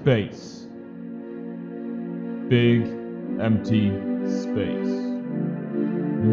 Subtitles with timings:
[0.00, 0.66] space.
[2.48, 2.82] Big,
[3.38, 3.90] empty
[4.26, 4.94] space.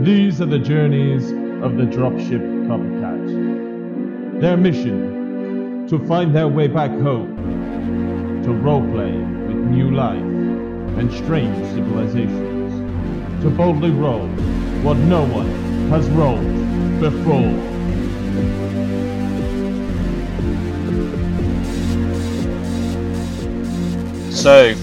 [0.06, 4.40] These are the journeys of the dropship copycat.
[4.40, 7.36] Their mission to find their way back home,
[8.44, 9.14] to roleplay
[9.48, 10.18] with new life
[10.98, 14.28] and strange civilizations, to boldly roll
[14.82, 15.50] what no one
[15.90, 17.78] has rolled before.
[24.38, 24.76] So,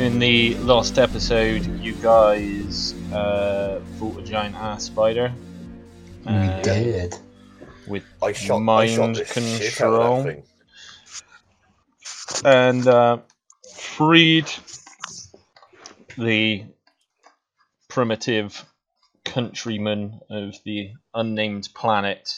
[0.00, 5.32] in the last episode, you guys uh, fought a giant ass spider.
[6.26, 7.14] We uh, did.
[7.86, 10.44] With I shot, I mind shot the shit out of control
[12.44, 13.18] and uh,
[13.76, 14.50] freed
[16.18, 16.64] the
[17.86, 18.64] primitive
[19.24, 22.28] countrymen of the unnamed planet.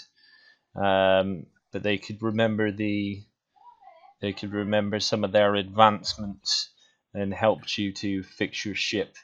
[0.77, 3.25] Um, but they could remember the
[4.21, 6.71] they could remember some of their advancements
[7.15, 9.17] and helped you to fix your ship,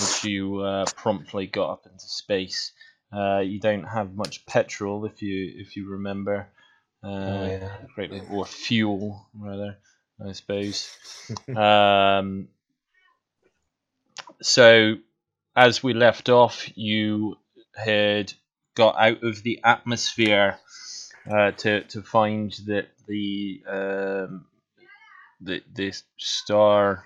[0.00, 2.72] which you uh, promptly got up into space.
[3.12, 6.48] Uh, you don't have much petrol if you if you remember.
[7.02, 7.78] Uh, Oh, yeah.
[7.94, 9.78] greatly or fuel rather
[10.28, 10.90] i suppose
[11.56, 12.48] um,
[14.42, 14.94] so
[15.54, 17.36] as we left off you
[17.76, 18.32] had
[18.74, 20.58] got out of the atmosphere
[21.30, 24.46] uh, to to find that the um,
[25.40, 27.04] the the star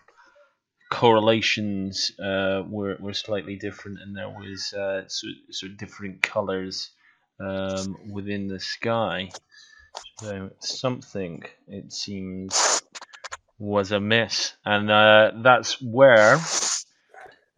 [0.91, 6.91] correlations uh, were were slightly different and there was uh, sort, sort of different colors
[7.41, 9.31] um, within the sky
[10.21, 12.83] so something, it seems,
[13.59, 16.39] was amiss, and uh, that's where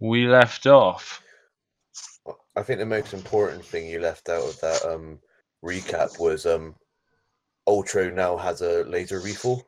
[0.01, 1.23] we left off.
[2.57, 5.19] I think the most important thing you left out of that um,
[5.65, 6.75] recap was um,
[7.67, 9.67] Ultro now has a laser rifle.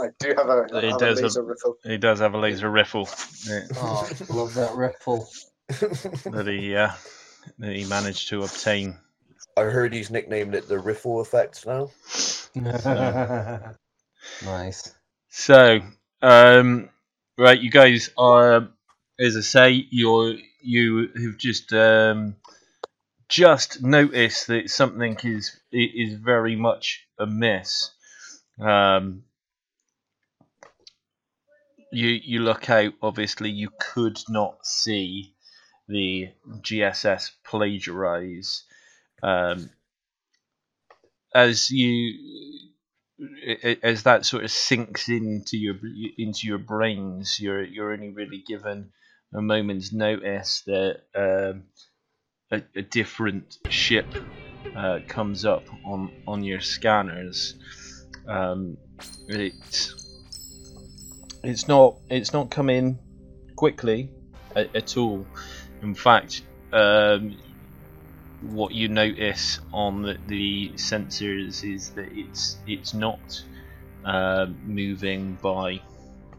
[0.00, 1.76] I do have a, It I have a does have- laser rifle.
[1.84, 3.08] He does have a laser rifle
[3.50, 5.28] uh, Oh, love that riffle.
[5.68, 6.90] that he uh,
[7.58, 8.96] that he managed to obtain.
[9.56, 11.90] I heard he's nicknamed it the riffle effect now.
[14.44, 14.92] nice.
[15.30, 15.80] So,
[16.20, 16.88] um,
[17.38, 18.68] right, you guys are,
[19.18, 22.36] as I say, you're you have just um,
[23.32, 27.90] just notice that something is is very much amiss.
[28.60, 29.24] Um,
[31.90, 32.92] you you look out.
[33.00, 35.34] Obviously, you could not see
[35.88, 36.28] the
[36.60, 38.64] GSS plagiarize.
[39.22, 39.70] Um,
[41.34, 42.12] as you
[43.82, 45.76] as that sort of sinks into your
[46.18, 48.90] into your brains, you're you're only really given
[49.34, 51.62] a moment's notice that um,
[52.52, 54.06] a, a different ship
[54.76, 57.54] uh, comes up on on your scanners.
[58.28, 58.76] Um,
[59.26, 60.20] it's
[61.42, 62.98] it's not it's not coming
[63.56, 64.10] quickly
[64.54, 65.26] at, at all.
[65.80, 66.42] In fact,
[66.72, 67.36] um,
[68.42, 73.42] what you notice on the, the sensors is that it's it's not
[74.04, 75.80] uh, moving by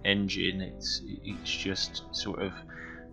[0.06, 0.62] engine.
[0.62, 2.54] It's it's just sort of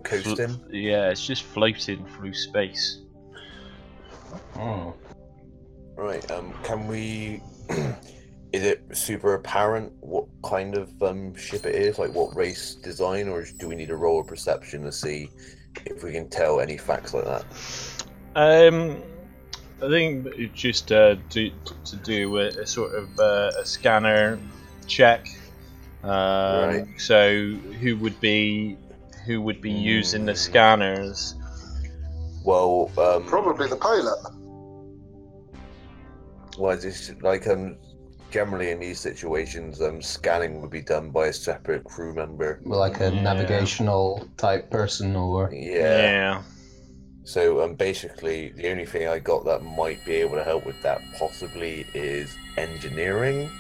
[0.05, 0.61] flo- Coasting.
[0.71, 3.01] yeah, it's just floating through space.
[4.57, 4.95] Oh.
[5.97, 6.29] Right.
[6.31, 6.53] Um.
[6.65, 7.43] Can we?
[8.53, 11.99] is it super apparent what kind of um ship it is?
[11.99, 15.31] Like what race design, or do we need a roll of perception to see
[15.87, 17.45] if we can tell any facts like that?
[18.35, 19.03] Um,
[19.83, 21.51] I think it's just uh, to
[21.85, 24.39] to do a, a sort of uh, a scanner
[24.87, 25.27] check.
[26.03, 26.87] Um, Right.
[26.99, 27.51] So
[27.81, 28.79] who would be
[29.27, 31.35] who would be using the scanners?
[32.45, 34.19] Well, um, Probably the pilot.
[36.59, 37.77] Well, is this like um
[38.31, 42.61] generally in these situations, um scanning would be done by a separate crew member.
[42.65, 43.23] Like a Yeah.
[43.23, 45.97] navigational type person, or Yeah.
[45.97, 46.43] yeah.
[47.25, 50.81] So um basically the only thing I got that might be able to help with
[50.83, 53.51] that possibly is engineering,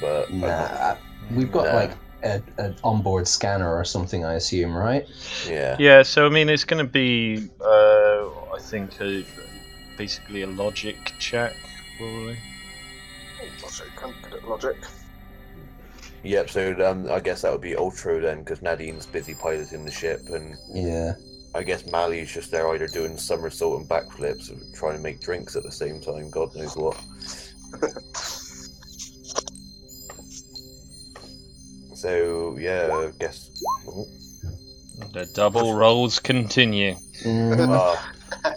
[0.00, 0.96] but I'm not- nah.
[1.36, 1.74] We've got Nah.
[1.74, 1.90] like
[2.22, 5.06] a, an onboard scanner or something, I assume, right?
[5.48, 5.76] yeah.
[5.78, 6.02] Yeah.
[6.02, 9.24] So I mean, it's going to be uh, I think a,
[9.96, 11.54] basically a logic check,
[11.96, 12.38] probably.
[13.62, 14.76] Logic, I'm good at logic.
[16.24, 19.90] Yep, so um I guess that would be Ultro then because Nadine's busy piloting the
[19.92, 21.12] ship and Yeah.
[21.54, 25.56] I guess Mali's just there either doing somersault and backflips or trying to make drinks
[25.56, 27.00] at the same time, God knows what.
[31.98, 33.50] so yeah, I guess
[33.88, 34.06] oh,
[35.12, 36.96] The double rolls continue.
[37.26, 38.12] Ah,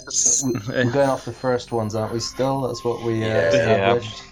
[0.67, 2.19] We're going off the first ones, aren't we?
[2.19, 3.47] Still, that's what we uh, Yeah.
[3.47, 4.23] established.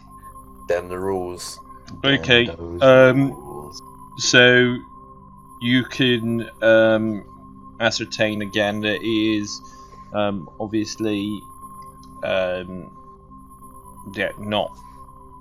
[0.67, 1.59] them the rules.
[2.03, 2.47] Okay,
[2.81, 3.81] um, rules.
[4.19, 4.77] so
[5.61, 7.23] you can um,
[7.79, 9.59] ascertain again that it is
[10.13, 11.41] um, obviously
[12.23, 12.95] um,
[14.13, 14.71] yeah, not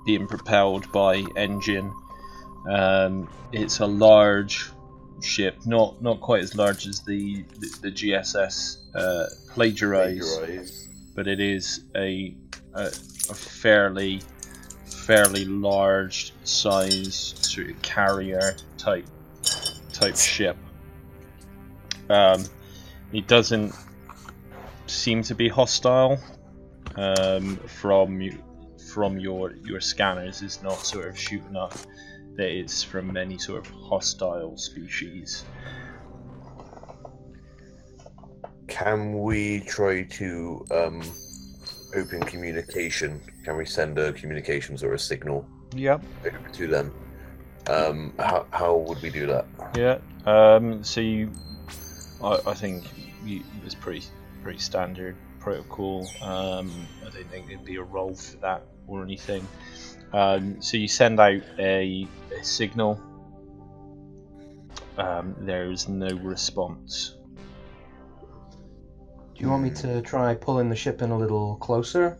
[0.05, 1.93] being propelled by engine.
[2.67, 4.69] Um, it's a large
[5.21, 10.87] ship, not not quite as large as the the, the GSS uh, plagiarize, Plagiarize.
[11.15, 12.35] but it is a,
[12.73, 14.21] a a fairly
[14.85, 19.05] fairly large size sort of carrier type
[19.93, 20.57] type ship.
[22.09, 22.43] Um,
[23.11, 23.73] it doesn't
[24.87, 26.19] seem to be hostile
[26.95, 28.29] um, from
[28.91, 30.41] from your your scanners.
[30.41, 31.73] It's not sort of shooting up
[32.39, 35.43] that it's from any sort of hostile species.
[38.67, 41.01] Can we try to um,
[41.97, 43.19] open communication?
[43.43, 45.45] Can we send a communications or a signal
[45.75, 46.01] Yep.
[46.25, 46.93] over to them?
[47.67, 49.45] Um, how, how would we do that?
[49.75, 49.97] Yeah.
[50.25, 51.31] Um, so you,
[52.23, 52.85] I, I think
[53.25, 54.03] you, it's pretty
[54.43, 56.07] pretty standard protocol.
[56.21, 56.71] Um,
[57.05, 59.45] I don't think there'd be a role for that or anything.
[60.13, 62.07] Um, so you send out a,
[62.37, 63.01] a signal.
[64.97, 67.15] Um, there's no response.
[69.35, 72.17] Do you want me to try pulling the ship in a little closer?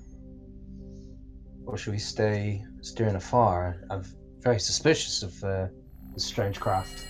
[1.66, 3.84] Or should we stay steering afar?
[3.90, 4.04] I'm
[4.40, 5.68] very suspicious of uh,
[6.14, 7.06] this strange craft.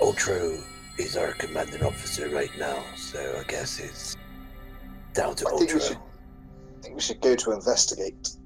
[0.00, 0.62] Ultro
[0.98, 4.16] is our commanding officer right now, so I guess it's
[5.14, 5.82] down to I think should.
[5.82, 8.36] I think we should go to investigate.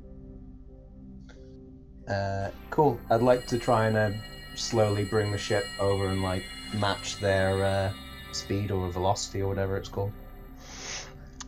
[2.10, 2.98] Uh, cool.
[3.10, 4.10] I'd like to try and uh,
[4.56, 7.92] slowly bring the ship over and like match their uh,
[8.32, 10.12] speed or velocity or whatever it's called.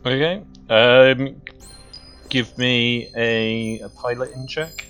[0.05, 0.41] Okay.
[0.69, 1.41] Um,
[2.29, 4.85] give me a, a piloting check.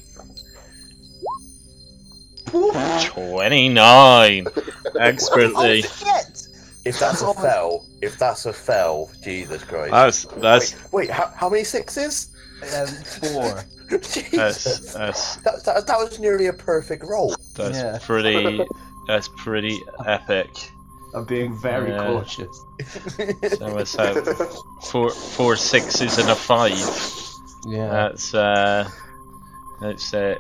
[3.04, 4.46] Twenty-nine.
[5.00, 5.84] Expertly.
[5.86, 6.22] Oh,
[6.86, 9.92] If that's a fell, if that's a fell, Jesus Christ.
[9.92, 12.30] That's that's wait, wait how, how many sixes?
[12.76, 13.66] Um, four.
[13.90, 14.94] That's Jesus.
[14.94, 17.36] that's That, that, that was nearly a perfect roll.
[17.56, 17.98] that's Yeah.
[18.02, 18.66] pretty
[19.08, 20.50] that's pretty epic.
[21.16, 21.98] I'm being very Yeah.
[22.00, 22.66] cautious.
[23.58, 24.26] So let's have
[24.84, 26.72] four four sixes and a five.
[27.68, 27.88] Yeah.
[27.90, 28.90] That's uh
[29.82, 30.38] that's a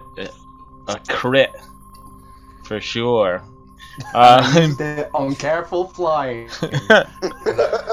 [0.87, 1.51] a crit
[2.65, 3.43] for sure.
[4.13, 4.43] Um,
[4.77, 6.49] the uncareful flying.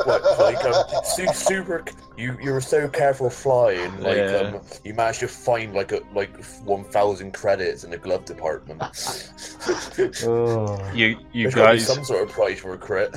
[0.07, 1.85] what, like, um, su- super.
[2.17, 4.53] You you were so careful flying, like Yeah.
[4.55, 8.81] um, you managed to find like a like one thousand credits in the glove department.
[10.25, 10.91] oh.
[10.95, 13.15] you you There's gotta be guys some sort of prize for a crit.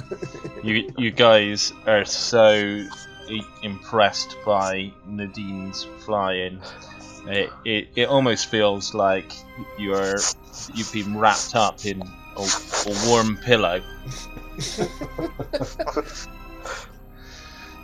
[0.63, 2.85] you you guys are so
[3.63, 6.59] impressed by Nadine's flying.
[7.27, 9.31] It, it it almost feels like
[9.77, 10.15] you're
[10.73, 12.03] you've been wrapped up in
[12.37, 13.81] a, a warm pillow.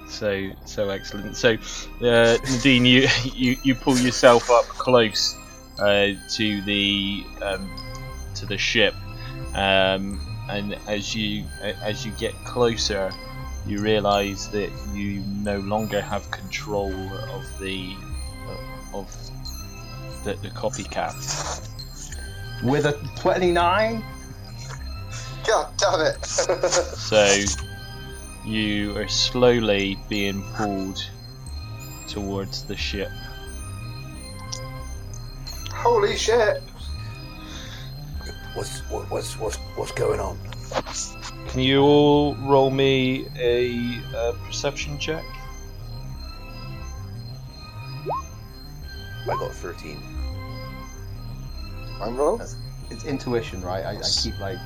[0.07, 1.36] so so excellent.
[1.36, 1.57] So
[2.01, 5.36] uh, Nadine, you, you you pull yourself up close
[5.80, 7.69] uh, to the um,
[8.36, 8.94] to the ship,
[9.56, 10.19] um,
[10.50, 13.12] and as you as you get closer,
[13.66, 17.96] you realise that you no longer have control of the
[18.48, 19.16] uh, of
[20.24, 21.16] the, the copycat.
[22.63, 24.04] With a 29?
[25.47, 26.25] God damn it!
[26.25, 27.46] So
[28.46, 31.03] you are slowly being pulled
[32.08, 33.10] towards the ship.
[35.72, 36.62] Holy shit!
[38.53, 40.38] What's what, what's what's what's going on?
[41.48, 45.24] Can you all roll me a, uh perception check?
[49.24, 49.98] I got thirteen.
[52.01, 52.41] I'm wrong.
[52.89, 53.86] It's intuition, right?
[53.86, 54.58] I, I keep like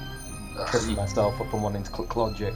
[0.69, 2.53] tripping myself up and wanting to click logic.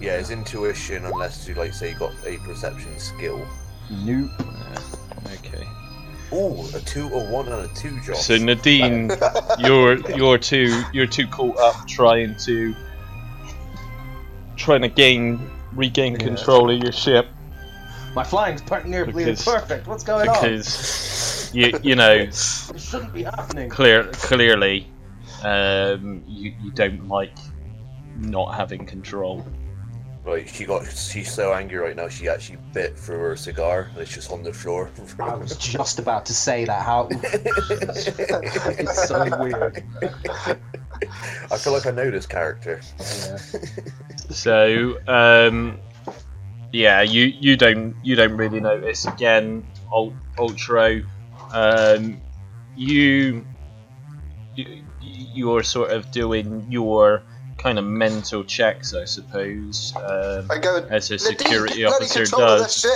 [0.00, 3.44] Yeah, it's intuition unless you like say you got a perception skill.
[3.90, 4.30] Nope.
[5.44, 5.66] Okay.
[6.32, 8.18] Ooh, a two, a one, and a two, Josh.
[8.20, 9.10] So Nadine,
[9.58, 12.74] you're you're too you're too caught up trying to
[14.56, 15.40] trying to gain
[15.72, 16.18] regain Yeah.
[16.26, 17.26] control of your ship
[18.14, 19.86] My flying's per- nearly Because- perfect.
[19.86, 20.34] What's going on?
[20.34, 22.34] because you you know It
[22.78, 23.68] shouldn't be happening.
[23.70, 24.86] clear clearly
[25.44, 27.36] um, you you don't like
[28.16, 29.46] not having control.
[30.24, 32.08] Right, she got she's so angry right now.
[32.08, 33.88] She actually bit through her cigar.
[33.92, 34.90] and It's just on the floor.
[35.20, 36.82] I was just about to say that.
[36.82, 39.82] How it's so weird.
[41.50, 42.80] I feel like I know this character.
[42.98, 43.38] Yeah.
[44.30, 45.78] So um,
[46.72, 49.66] yeah, you you don't you don't really notice again.
[49.90, 51.04] Ult- Ultro,
[51.52, 52.20] um,
[52.76, 53.46] you,
[54.54, 54.84] you
[55.34, 57.22] you're sort of doing your
[57.58, 60.86] kind of mental checks, I suppose, um, I go.
[60.90, 62.86] as a security officer does.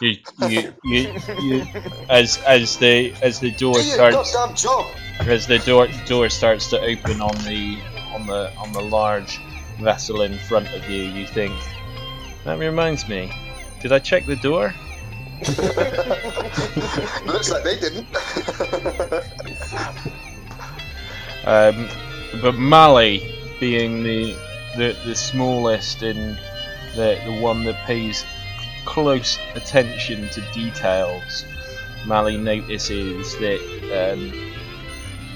[0.00, 0.16] You,
[0.48, 1.66] you, you, you,
[2.08, 4.34] as as the as the door Do starts
[5.20, 7.78] as the door door starts to open on the
[8.12, 9.38] on the on the large
[9.80, 11.54] vessel in front of you, you think
[12.44, 13.30] that reminds me.
[13.80, 14.74] Did I check the door?
[17.26, 18.06] Looks like they didn't.
[21.44, 21.88] Um,
[22.40, 23.22] but Mali,
[23.60, 24.36] being the,
[24.76, 26.38] the the smallest and
[26.94, 28.24] the the one that pays
[28.84, 31.44] close attention to details,
[32.06, 34.52] Mali notices that um,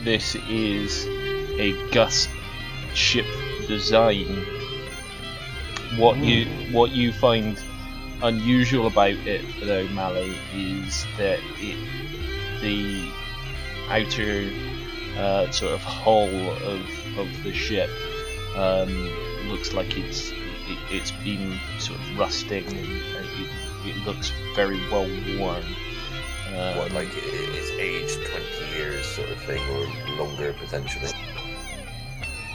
[0.04, 1.06] this is
[1.58, 2.28] a Gus
[2.94, 3.26] ship
[3.66, 4.46] design.
[5.96, 7.58] What you what you find
[8.22, 13.10] unusual about it, though, Mali, is that it the
[13.88, 14.50] outer
[15.16, 17.90] uh, sort of hull of, of the ship
[18.56, 18.90] um,
[19.48, 23.50] looks like it's it, it's been sort of rusting and it,
[23.86, 25.08] it looks very well
[25.38, 25.62] worn.
[26.56, 31.10] Um, What, like it's aged 20 years sort of thing, or longer potentially?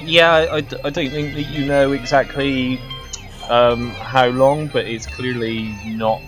[0.04, 2.80] yeah, I, I don't think that you know exactly
[3.50, 6.22] um, how long, but it's clearly not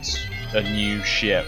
[0.54, 1.48] a new ship.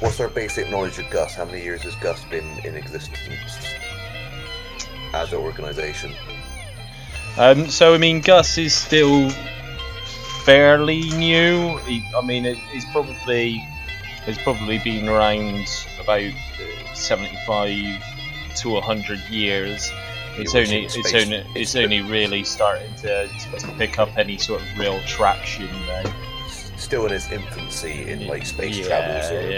[0.00, 1.34] What's our basic knowledge of Gus?
[1.34, 3.79] How many years has Gus been in existence
[5.12, 6.12] as an organization?
[7.38, 9.30] Um, so I mean, Gus is still
[10.44, 11.76] fairly new.
[11.78, 13.56] He, I mean, it, he's probably
[14.26, 15.66] has probably been around
[16.00, 18.02] about uh, seventy-five
[18.56, 19.90] to hundred years.
[20.36, 24.62] It's only it's space- only it's only really starting to, to pick up any sort
[24.62, 26.14] of real traction now.
[26.76, 29.50] Still in his infancy in like space yeah, travel sort of.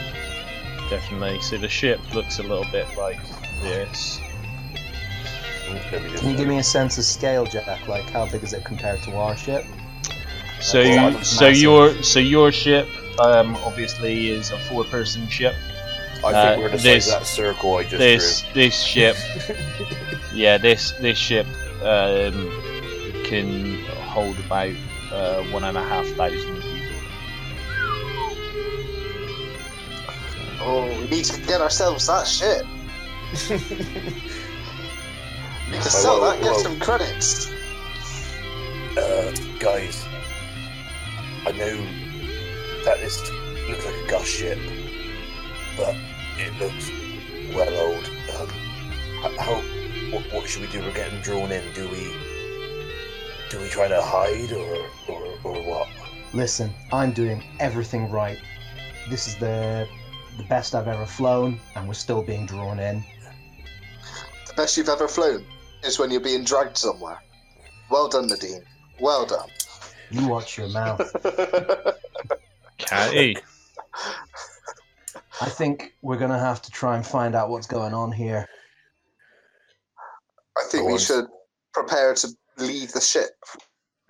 [0.00, 1.40] yeah, definitely.
[1.40, 3.20] So the ship looks a little bit like
[3.62, 4.20] this.
[5.74, 7.86] Let me just- Can you give me a sense of scale, Jack?
[7.88, 9.64] Like how big is it compared to our ship?
[10.60, 12.86] So That's you, so your so your ship
[13.18, 15.54] um, obviously is a four-person ship.
[16.22, 19.16] I uh, think we're the size this- that circle I just This this ship,
[20.34, 21.46] yeah, this this ship
[21.82, 22.50] um,
[23.24, 24.74] can hold about
[25.12, 26.76] uh, one and a half thousand people.
[30.62, 32.66] Oh, we need to get ourselves that shit.
[35.70, 36.62] We can sell whoa, that, get whoa.
[36.62, 37.52] some credits.
[38.98, 40.04] Uh, guys,
[41.46, 41.76] I know
[42.84, 43.20] that this
[43.68, 44.58] looks like a Gus ship,
[45.76, 45.94] but
[46.38, 46.90] it looks
[47.54, 48.04] well old.
[48.36, 48.48] Um,
[49.38, 49.62] how?
[50.10, 50.80] What, what should we do?
[50.80, 51.62] We're getting drawn in.
[51.72, 52.12] Do we?
[53.48, 55.86] Do we try to hide or or, or what?
[56.34, 58.40] Listen, I'm doing everything right.
[59.08, 59.86] This is the
[60.36, 63.04] the best I've ever flown, and we're still being drawn in.
[64.48, 65.44] The best you've ever flown
[65.84, 67.20] is when you're being dragged somewhere.
[67.90, 68.62] Well done, Nadine.
[69.00, 69.48] Well done.
[70.10, 71.00] You watch your mouth.
[72.78, 73.36] Catty.
[75.40, 78.48] I think we're gonna have to try and find out what's going on here.
[80.58, 80.98] I think Go we on.
[80.98, 81.26] should
[81.72, 83.30] prepare to leave the ship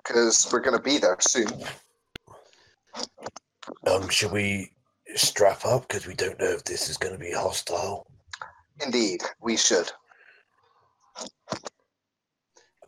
[0.04, 1.48] because we're going to be there soon.
[3.86, 4.72] Um, should we
[5.14, 8.06] strap up because we don't know if this is going to be hostile?
[8.84, 9.90] Indeed, we should.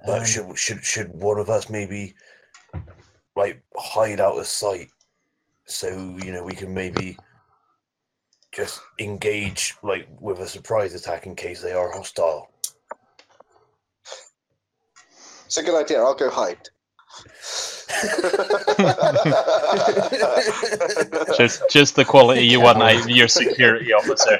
[0.04, 2.14] But Um, should should should one of us maybe
[3.36, 4.88] like hide out of sight
[5.66, 5.88] so
[6.22, 7.16] you know we can maybe
[8.52, 12.50] just engage like with a surprise attack in case they are hostile.
[15.46, 16.00] It's a good idea.
[16.00, 16.68] I'll go hide.
[21.36, 24.38] Just just the quality you want out of your security officer.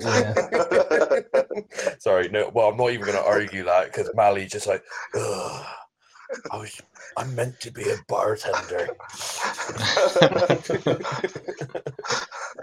[0.00, 1.20] Yeah.
[1.98, 2.50] Sorry, no.
[2.54, 5.66] Well, I'm not even going to argue that because Mali's just like, Ugh,
[6.50, 6.80] I was,
[7.16, 8.88] I'm meant to be a bartender.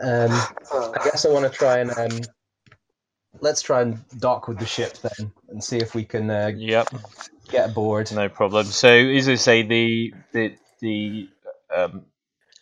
[0.02, 0.32] Um,
[0.72, 2.22] I guess I want to try and um,
[3.42, 6.90] let's try and dock with the ship then, and see if we can uh, Yep.
[7.50, 8.12] get aboard.
[8.12, 8.66] No problem.
[8.68, 11.30] So, as I say, the the the
[11.76, 12.06] um,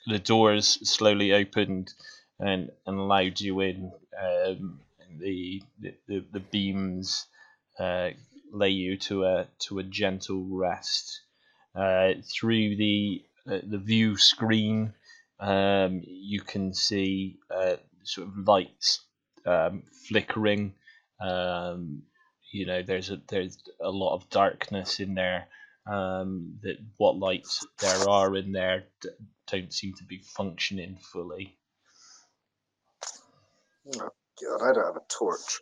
[0.08, 1.94] the doors slowly opened
[2.40, 3.92] and, and allowed you in.
[4.22, 4.85] Um, and
[5.20, 5.62] the,
[6.08, 7.26] the the beams
[7.80, 8.10] uh,
[8.52, 11.22] lay you to a to a gentle rest.
[11.76, 14.94] Uh, through the uh, the view screen,
[15.40, 19.06] um, you can see uh, sort of lights
[19.46, 20.74] um, flickering.
[21.20, 22.04] Um,
[22.52, 25.48] you know, there's a there's a lot of darkness in there.
[25.88, 29.10] Um, that what lights there are in there d-
[29.52, 31.60] don't seem to be functioning fully.
[34.42, 35.62] God, I don't have a torch.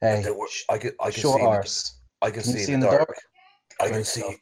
[0.00, 1.44] Hey, Don't worry, sh- I can I can short see.
[1.44, 2.00] In the, arse.
[2.22, 3.14] I can, Can you see, see in the dark.
[3.80, 4.20] I can Great see.
[4.20, 4.34] stuff.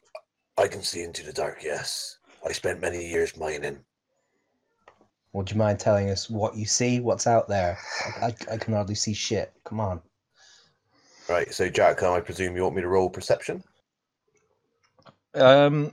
[0.57, 1.63] I can see into the dark.
[1.63, 2.17] Yes,
[2.47, 3.79] I spent many years mining.
[5.33, 6.99] Would you mind telling us what you see?
[6.99, 7.77] What's out there?
[8.21, 9.51] I, I, I can hardly see shit.
[9.65, 10.01] Come on.
[11.27, 11.51] Right.
[11.53, 13.63] So Jack, I presume you want me to roll perception?
[15.33, 15.91] Um,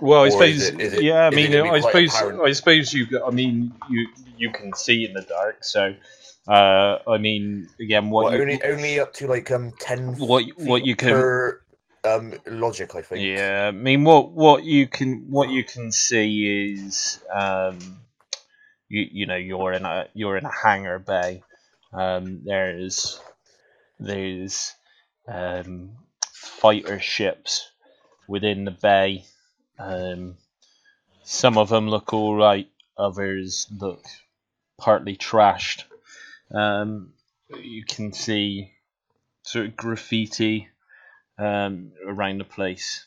[0.00, 1.26] well, I suppose, is it- is it- yeah.
[1.26, 2.40] I mean, I suppose, apparent?
[2.42, 3.24] I suppose you.
[3.26, 5.64] I mean, you you can see in the dark.
[5.64, 5.94] So,
[6.48, 10.14] uh, I mean, again, what Well, you, only only up to like um ten.
[10.16, 11.60] what what you can per
[12.04, 13.22] um logic, I think.
[13.26, 17.78] Yeah, I mean, what what you can what you can see is, um,
[18.88, 21.42] you you know, you're in a you're in a hangar bay.
[21.92, 23.20] Um, there's
[24.00, 24.72] there's
[25.28, 25.92] um,
[26.32, 27.70] fighter ships
[28.28, 29.24] within the bay.
[29.78, 30.36] Um,
[31.24, 32.68] some of them look all right.
[32.96, 34.04] Others look
[34.78, 35.84] partly trashed.
[36.52, 37.12] Um,
[37.62, 38.72] you can see
[39.42, 40.68] sort of graffiti
[41.38, 43.04] um, around the place.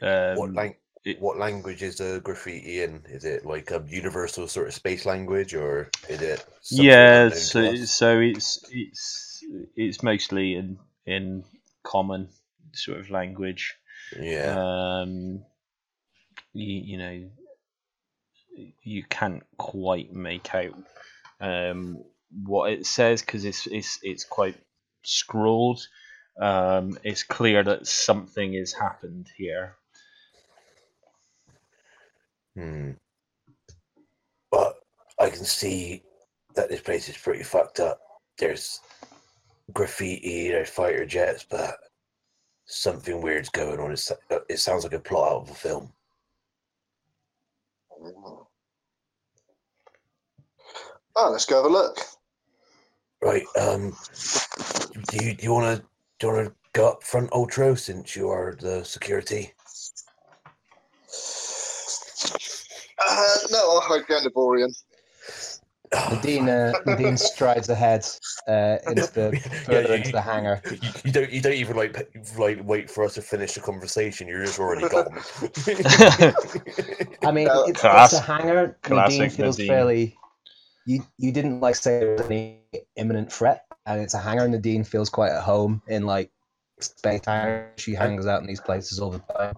[0.00, 3.04] Um, What lang- it- What language is the graffiti in?
[3.08, 6.44] Is it like a universal sort of space language, or is it?
[6.70, 9.44] yeah, so, so it's it's
[9.76, 11.44] it's mostly in in
[11.82, 12.28] common
[12.72, 13.76] sort of language.
[14.18, 14.56] yeah.
[15.02, 15.44] Um,
[16.52, 17.30] you, you know,
[18.82, 20.74] you can't quite make out
[21.40, 22.02] um,
[22.44, 24.56] what it says because it's it's it's quite
[25.04, 25.80] scrawled.
[26.40, 29.76] Um, it's clear that something has happened here.
[32.56, 32.92] Hmm.
[34.50, 34.74] But
[35.18, 36.02] I can see
[36.54, 38.00] that this place is pretty fucked up.
[38.38, 38.80] There's
[39.72, 41.76] graffiti, there's fighter jets, but
[42.66, 43.92] something weird's going on.
[43.92, 44.12] It's,
[44.48, 45.92] it sounds like a plot out of a film.
[51.16, 51.98] Oh, let's go have a look.
[53.22, 53.44] Right.
[53.60, 53.96] Um.
[55.10, 55.84] Do you do you want to
[56.18, 59.52] do you want to go up front, Ultra, since you are the security?
[63.08, 64.74] Uh, no, I'll hide behind the Borean.
[65.94, 68.06] Nadine, uh, Nadine strides ahead
[68.46, 70.60] uh, into the further into the hangar.
[70.70, 71.30] You, you don't.
[71.30, 74.28] You don't even like like wait for us to finish the conversation.
[74.28, 75.08] You're just already gone.
[77.24, 78.78] I mean, it's, Class- it's a hangar.
[78.88, 79.68] Nadine classic feels Nadine.
[79.68, 80.16] fairly.
[80.86, 82.60] You you didn't like say there was any
[82.96, 84.44] imminent threat, and it's a hangar.
[84.44, 86.30] And Nadine feels quite at home in like
[86.80, 87.72] space hangar.
[87.76, 89.54] She hangs out in these places all the time.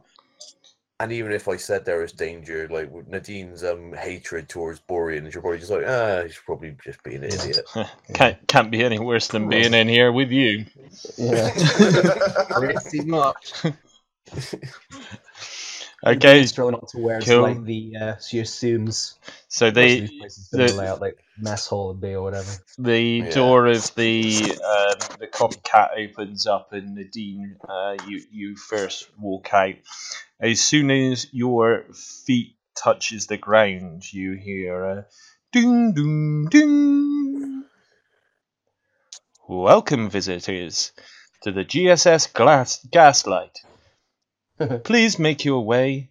[1.00, 5.32] And even if I said there was danger, like with Nadine's um hatred towards Borean,
[5.32, 7.64] you're probably just like, ah, he's probably just being an idiot.
[8.14, 10.66] can't can't be any worse than being in here with you.
[11.16, 11.50] Yeah,
[12.50, 13.52] pretty much.
[16.06, 17.42] Okay, He's thrown up to where it's cool.
[17.42, 17.94] like the.
[18.00, 22.00] Uh, she assumes so most of the these places the- layout, like mess hall would
[22.00, 22.50] be or whatever.
[22.78, 23.30] the Yeah.
[23.30, 29.52] door of the um, the copycat opens up, and Nadine, uh, you you first walk
[29.52, 29.74] out.
[30.40, 31.84] As soon as your
[32.26, 35.06] feet touches the ground, you hear a
[35.52, 37.64] ding ding ding.
[39.48, 40.92] Welcome, visitors,
[41.42, 43.58] to the GSS Glass Gaslight.
[44.84, 46.10] Please make your way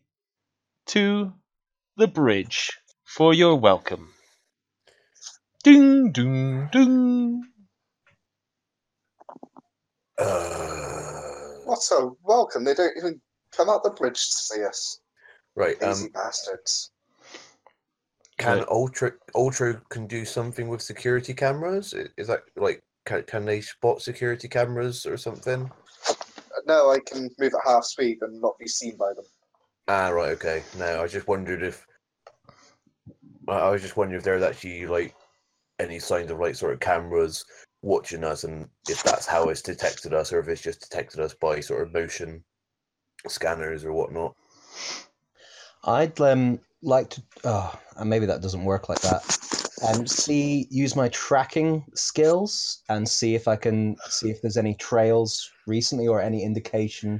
[0.88, 1.34] to
[1.98, 2.72] the bridge
[3.06, 4.10] for your welcome.
[5.64, 7.44] Ding ding ding.
[10.18, 11.22] Uh,
[11.66, 12.66] What a welcome.
[12.66, 13.22] They don't even
[13.56, 15.00] come out the bridge to see us.
[15.56, 15.82] right.
[15.82, 16.92] Lazy Um, bastards.
[18.38, 18.68] can Right.
[18.70, 21.94] Ultra Ultra can do something with security cameras?
[22.18, 25.70] Is that like can, can they spot security cameras or something?
[26.66, 29.26] No, I can move at half speed and not be seen by them.
[29.88, 30.32] Ah, right.
[30.32, 30.64] Okay.
[30.78, 31.86] No, I just wondered if
[33.48, 35.16] I I was just wondering if there's actually like
[35.80, 37.44] any signs of like sort of cameras
[37.82, 41.34] watching us, and if that's how it's detected us, or if it's just detected us
[41.34, 42.44] by sort of motion
[43.28, 44.36] scanners or whatnot.
[45.84, 47.24] I'd um like to.
[47.44, 49.24] Oh, and maybe that doesn't work like that.
[49.88, 54.76] Um, see, use my tracking skills and see if I can see if there's any
[54.76, 57.20] trails recently or any indication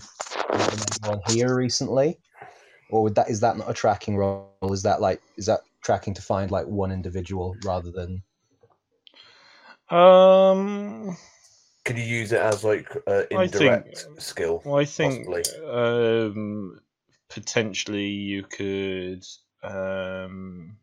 [0.50, 2.20] of anyone here recently.
[2.90, 4.50] Or would that is that not a tracking role?
[4.72, 8.24] Is that like is that tracking to find like one individual rather than?
[9.90, 11.18] Um,
[11.90, 14.62] Could you use it as like uh, I think- indirect skill?
[14.64, 15.44] well, I think Possibly.
[15.68, 16.80] um,
[17.30, 19.26] potentially you could
[19.64, 20.78] um,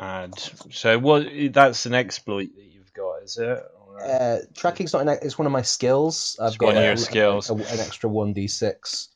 [0.00, 0.32] add.
[0.70, 1.26] So what?
[1.52, 3.62] That's an exploit that you've got, is it?
[3.86, 6.36] Or- Uh, tracking's not an, it's one of my skills.
[6.40, 7.50] I've It's got one of a- your a- skills.
[7.50, 9.08] a- an extra one d six.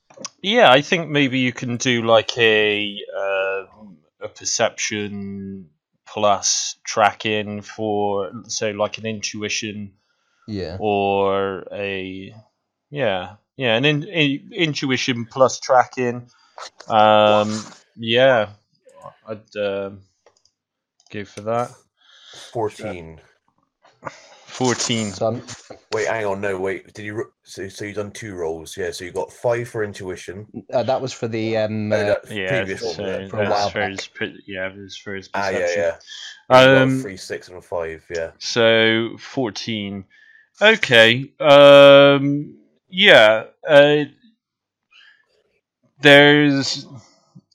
[0.43, 5.71] Yeah, I think maybe you can do like a um a perception
[6.13, 9.93] plus tracking for so like an intuition
[10.49, 10.77] Yeah.
[10.81, 12.35] or a
[12.91, 16.29] yeah yeah an in, in, intuition plus tracking
[16.89, 17.65] um
[17.97, 18.49] yeah
[19.29, 20.01] i'd um
[21.13, 21.71] go for that
[22.53, 23.21] 14.
[24.61, 25.43] 14 So I'm,
[25.95, 26.43] Wait, hang on.
[26.43, 26.93] No, wait.
[26.93, 27.33] Did you?
[27.45, 28.77] So, so you done two rolls?
[28.77, 28.91] Yeah.
[28.91, 30.47] So you got five for intuition.
[30.71, 31.89] uh, that was for the um.
[31.89, 33.07] No, uh, that yeah previous one.
[33.07, 33.29] yeah.
[33.29, 33.91] For a while for back.
[33.93, 34.11] his
[34.47, 35.95] yeah it was for his Ah, yeah, perception
[36.51, 36.81] yeah.
[36.83, 38.05] Um three, six, and a five.
[38.15, 38.33] Yeah.
[38.39, 40.05] So fourteen.
[40.61, 41.33] Okay.
[41.41, 42.59] Um.
[42.91, 43.45] Yeah.
[43.67, 44.05] Uh.
[46.03, 46.87] There's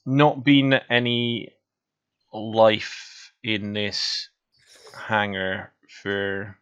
[0.07, 1.53] not been any
[2.33, 4.29] life in this
[5.07, 6.57] hangar for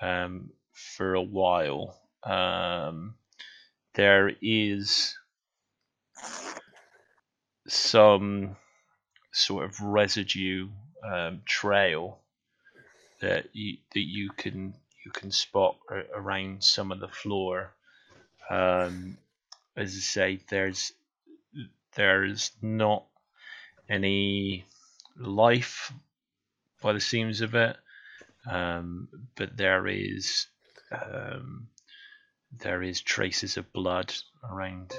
[0.00, 1.98] um for a while.
[2.22, 3.14] Um.
[3.94, 5.16] There is
[7.66, 8.56] some
[9.32, 10.68] sort of residue
[11.02, 12.18] um, trail
[13.20, 15.78] that you that you can you can spot
[16.14, 17.72] around some of the floor.
[18.50, 19.16] Um,
[19.76, 20.92] as I say, there's
[21.94, 23.04] there's not
[23.88, 24.66] any
[25.16, 25.92] life
[26.82, 27.76] by the seams of it,
[28.50, 30.46] um, but there is
[30.92, 31.68] um,
[32.58, 34.12] there is traces of blood
[34.50, 34.94] around.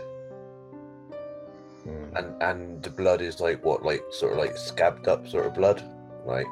[1.83, 2.15] hmm.
[2.15, 5.53] And and the blood is like what, like sort of like scabbed up sort of
[5.53, 5.83] blood,
[6.25, 6.47] like.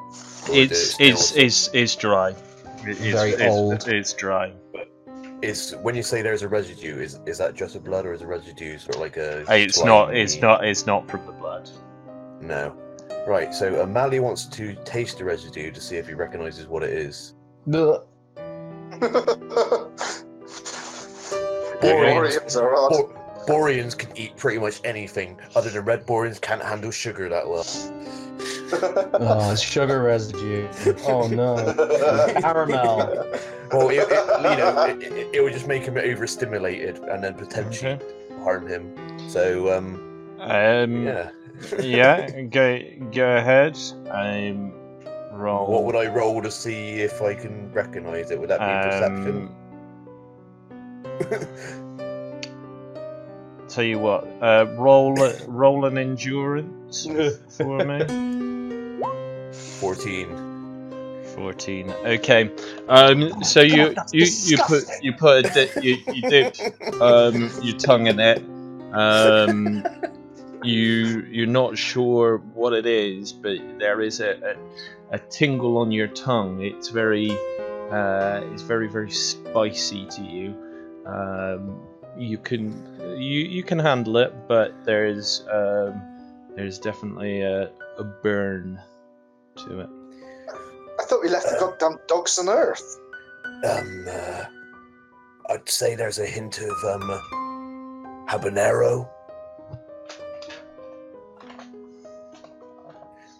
[0.48, 2.34] It's it's some- it's it's dry.
[2.84, 3.88] It's, Very it's, old.
[3.88, 4.52] It's dry.
[5.42, 8.22] Is when you say there's a residue, is is that just a blood or is
[8.22, 9.44] a residue sort of like a?
[9.50, 10.16] It's not.
[10.16, 10.64] It's not.
[10.64, 11.68] It's not from the blood.
[12.40, 12.74] No.
[13.26, 13.52] Right.
[13.54, 16.90] So uh, Mally wants to taste the residue to see if he recognizes what it
[16.90, 17.34] is.
[17.72, 18.06] Ugh.
[21.80, 22.90] Boreans are odd.
[22.90, 23.12] Bor-
[23.46, 27.64] Boreans can eat pretty much anything, other than red Boreans can't handle sugar that well.
[28.68, 30.66] Oh, it's sugar residue.
[31.06, 31.54] Oh no.
[32.40, 33.24] Caramel.
[33.70, 37.34] Well, it, it, you know, it, it, it would just make him overstimulated and then
[37.34, 38.04] potentially Okay.
[38.42, 38.92] harm him.
[39.30, 41.06] So, um, Um.
[41.06, 41.30] yeah.
[41.80, 42.42] Yeah.
[42.42, 42.80] Go.
[43.12, 43.76] Go ahead.
[44.10, 44.72] Um.
[45.32, 45.66] Roll.
[45.70, 48.40] What would I roll to see if I can recognize it?
[48.40, 49.50] Would that be perception?
[51.30, 51.46] Um,
[53.68, 54.24] tell you what.
[54.40, 54.66] Uh.
[54.78, 55.14] Roll.
[55.46, 57.06] Roll an endurance
[57.56, 58.04] for me.
[59.52, 60.46] 14.
[61.36, 62.50] 14 okay
[62.88, 66.56] um so you you you put you put a di- you, you dip
[67.00, 68.38] um your tongue in it
[68.92, 69.84] um
[70.62, 74.56] you you're not sure what it is but there is a,
[75.10, 77.30] a, a tingle on your tongue it's very
[77.90, 80.54] uh it's very very spicy to you
[81.06, 81.80] um
[82.16, 82.72] you can
[83.18, 86.00] you you can handle it but there's um
[86.56, 88.80] there's definitely a, a burn
[89.56, 89.88] to it
[90.98, 93.00] I thought we left the goddamn dogs on Earth.
[93.64, 94.44] Um, uh,
[95.50, 99.08] I'd say there's a hint of, um, habanero.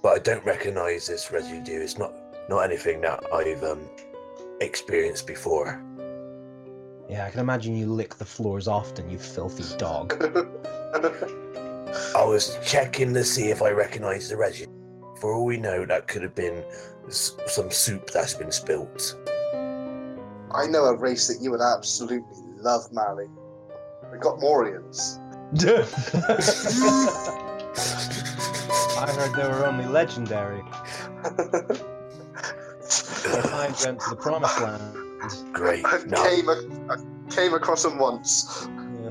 [0.07, 1.81] But I don't recognize this residue.
[1.81, 2.15] It's not,
[2.49, 3.91] not anything that I've, um,
[4.61, 5.83] experienced before.
[7.11, 10.13] Yeah, I can imagine you lick the floors often, you filthy dog.
[12.15, 14.71] I was checking to see if I recognised the residue.
[15.21, 16.63] For all we know, that could have been
[17.09, 19.17] s- some soup that's been spilt.
[20.53, 23.27] I know a race that you would absolutely love, Mally.
[24.13, 25.19] We got Morians.
[28.71, 30.63] I heard they were only legendary.
[33.23, 34.97] Their minds went to the promised land.
[35.53, 35.85] Great.
[35.85, 36.97] I No, came, a- I
[37.31, 38.67] came across them once.
[39.03, 39.11] Yeah.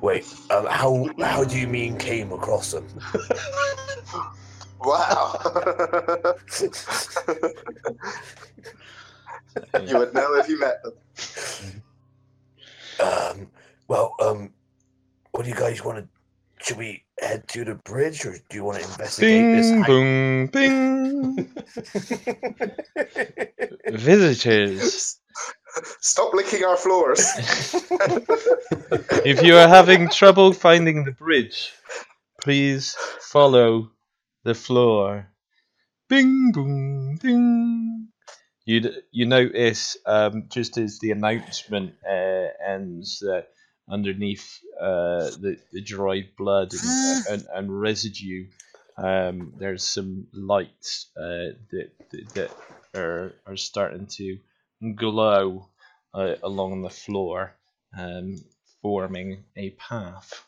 [0.00, 0.24] wait.
[0.50, 2.86] Um, how how do you mean came across them?
[4.80, 5.38] Wow.
[9.86, 10.92] you would know if you met them.
[13.00, 13.50] Um,
[13.88, 14.52] well, um,
[15.32, 16.08] what do you guys want to?
[16.66, 19.86] Should we head to the bridge, or do you want to investigate Bing, this?
[19.86, 21.50] boom, bing.
[23.90, 25.18] Visitors,
[26.00, 27.20] Stop licking our floors.
[29.24, 31.72] if you are having trouble finding the bridge,
[32.40, 33.90] please follow
[34.44, 35.28] the floor.
[36.08, 38.08] Bing, boom, bing.
[38.64, 43.48] You d- you notice um, just as the announcement uh, ends that
[43.88, 48.46] underneath uh, the the dried blood and, and, and residue,
[48.96, 52.50] um, there's some lights uh, that, that that
[52.98, 54.38] are are starting to
[54.94, 55.68] glow
[56.14, 57.54] uh, along the floor,
[57.96, 58.36] um,
[58.82, 60.44] forming a path.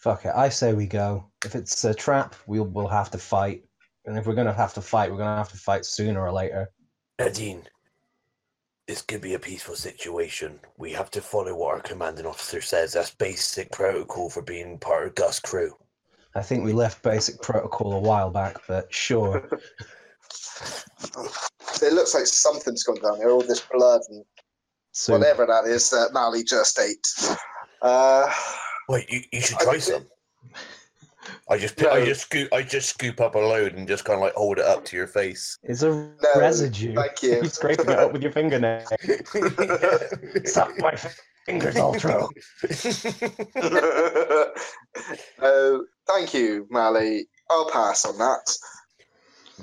[0.00, 0.32] Fuck it.
[0.34, 1.30] I say we go.
[1.44, 3.64] If it's a trap, we'll we'll have to fight.
[4.04, 6.70] And if we're gonna have to fight, we're gonna have to fight sooner or later.
[7.18, 7.62] Nadine,
[8.92, 10.60] this could be a peaceful situation.
[10.76, 12.92] We have to follow what our commanding officer says.
[12.92, 15.74] That's basic protocol for being part of Gus' crew.
[16.34, 19.48] I think we left basic protocol a while back, but sure.
[21.82, 23.30] It looks like something's gone down here.
[23.30, 24.24] All this blood and
[24.92, 27.36] So whatever that is that Mally just ate.
[27.80, 28.30] Uh,
[28.88, 30.06] Wait, you, you should try thi- some.
[31.48, 34.16] I just pi- I just scoop I just scoop up a load and just kind
[34.16, 35.58] of like hold it up to your face.
[35.62, 36.94] it's a No, residue.
[36.94, 37.30] thank you.
[37.34, 38.84] You're scraping it up with your fingernail.
[40.44, 40.96] Suck my
[41.46, 42.28] fingers, Ultro.
[45.42, 47.26] uh, thank you, Mally.
[47.50, 48.56] I'll pass on that.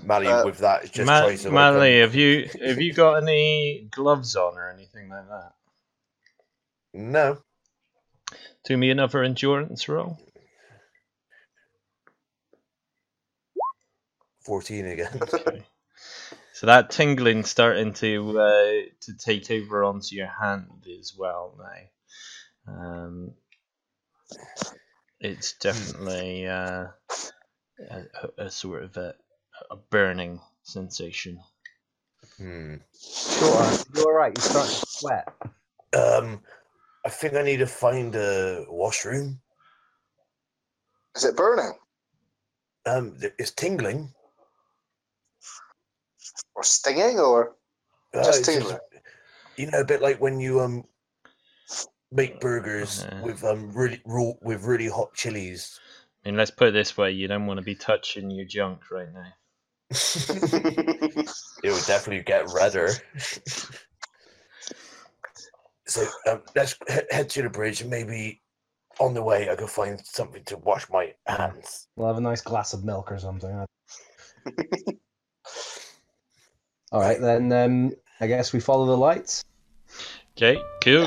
[0.03, 1.53] Mally, Uh, with that, just Ma- try some.
[1.53, 5.51] Manly, have you have you got any gloves on or anything like that?
[6.93, 7.39] No.
[8.65, 10.17] Do me another endurance roll.
[14.49, 15.21] 14 again.
[16.53, 22.73] So that tingling starting to uh, to take over onto your hand as well now.
[22.73, 23.31] Um,
[25.19, 26.87] it's definitely uh,
[27.89, 28.03] a,
[28.39, 29.15] a- a sort of a,
[29.71, 31.39] a burning sensation.
[32.37, 32.75] hmm.
[33.39, 33.79] Sure.
[33.95, 34.33] You're alright.
[34.35, 35.29] You're starting to sweat.
[35.93, 36.41] Um,
[37.05, 39.41] I think I need to find a washroom.
[41.15, 41.73] Is it burning
[42.85, 44.13] Um, it's tingling.
[46.55, 47.55] Or stinging or
[48.13, 48.79] Uh, just it's tingling?
[49.57, 50.85] You know, a bit like when you um
[52.11, 53.21] make burgers Uh-huh.
[53.25, 55.79] with um really raw, with really hot chilies.
[56.25, 58.89] I mean, let's put it this way: you don't want to be touching your junk
[58.91, 59.33] right now.
[59.89, 62.87] it would definitely get redder.
[65.87, 66.75] so um, let's
[67.09, 68.41] head to the bridge and maybe
[68.99, 71.87] on the way I can find something to wash my hands.
[71.95, 73.65] We'll have a nice glass of milk or something.
[76.91, 77.51] All right, then.
[77.51, 79.45] Um, I guess we follow the lights.
[80.35, 81.05] Okay, cool.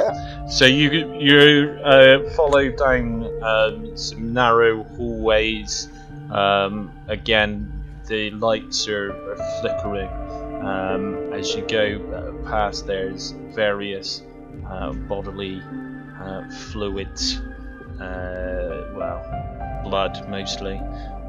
[0.48, 5.88] So you you uh, follow down um, some narrow hallways.
[6.30, 10.08] Um, again, the lights are, are flickering
[10.62, 12.86] um, as you go uh, past.
[12.86, 14.22] There's various
[14.68, 15.62] uh, bodily
[16.20, 17.40] uh, fluids.
[18.00, 20.80] Uh, well, blood mostly,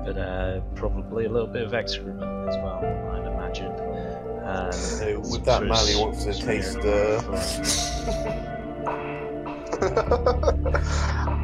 [0.06, 3.33] but uh, probably a little bit of excrement as well.
[4.44, 4.66] I'd.
[4.66, 7.24] Um, So some with that, sort of Mally s- wants to taste of the.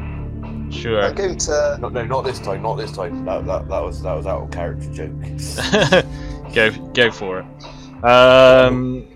[0.70, 1.02] Sure.
[1.02, 1.78] I'm going to.
[1.80, 2.62] no, no, not this time.
[2.62, 3.24] Not this time.
[3.24, 5.10] That, that, that was that was out of character joke.
[6.54, 7.46] go go for it.
[8.04, 9.06] Um,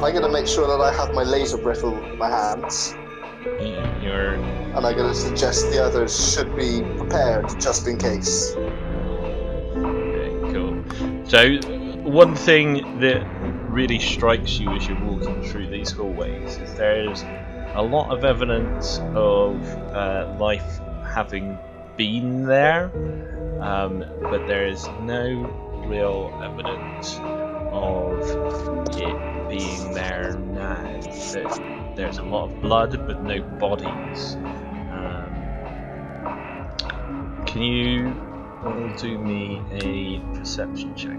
[0.00, 2.94] I'm going to make sure that I have my laser brittle in my hands,
[4.00, 8.54] you're and I'm going to suggest the others should be prepared just in case.
[11.28, 11.58] So
[12.02, 13.26] one thing that
[13.68, 17.24] really strikes you as you're walking through these hallways is there's
[17.74, 21.60] a lot of evidence of uh, life having
[21.96, 22.92] been there,
[23.60, 25.54] um, but there's no
[25.86, 27.22] real evidence
[27.70, 28.24] of
[28.96, 31.00] it being there now.
[31.32, 31.48] There-
[31.94, 34.38] There's a lot of blood, but no bodies.
[34.88, 35.58] Um,
[37.46, 38.27] can you
[38.72, 41.18] all do me a perception check?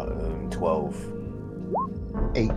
[0.00, 0.96] Um, Twelve.
[2.34, 2.50] Eight.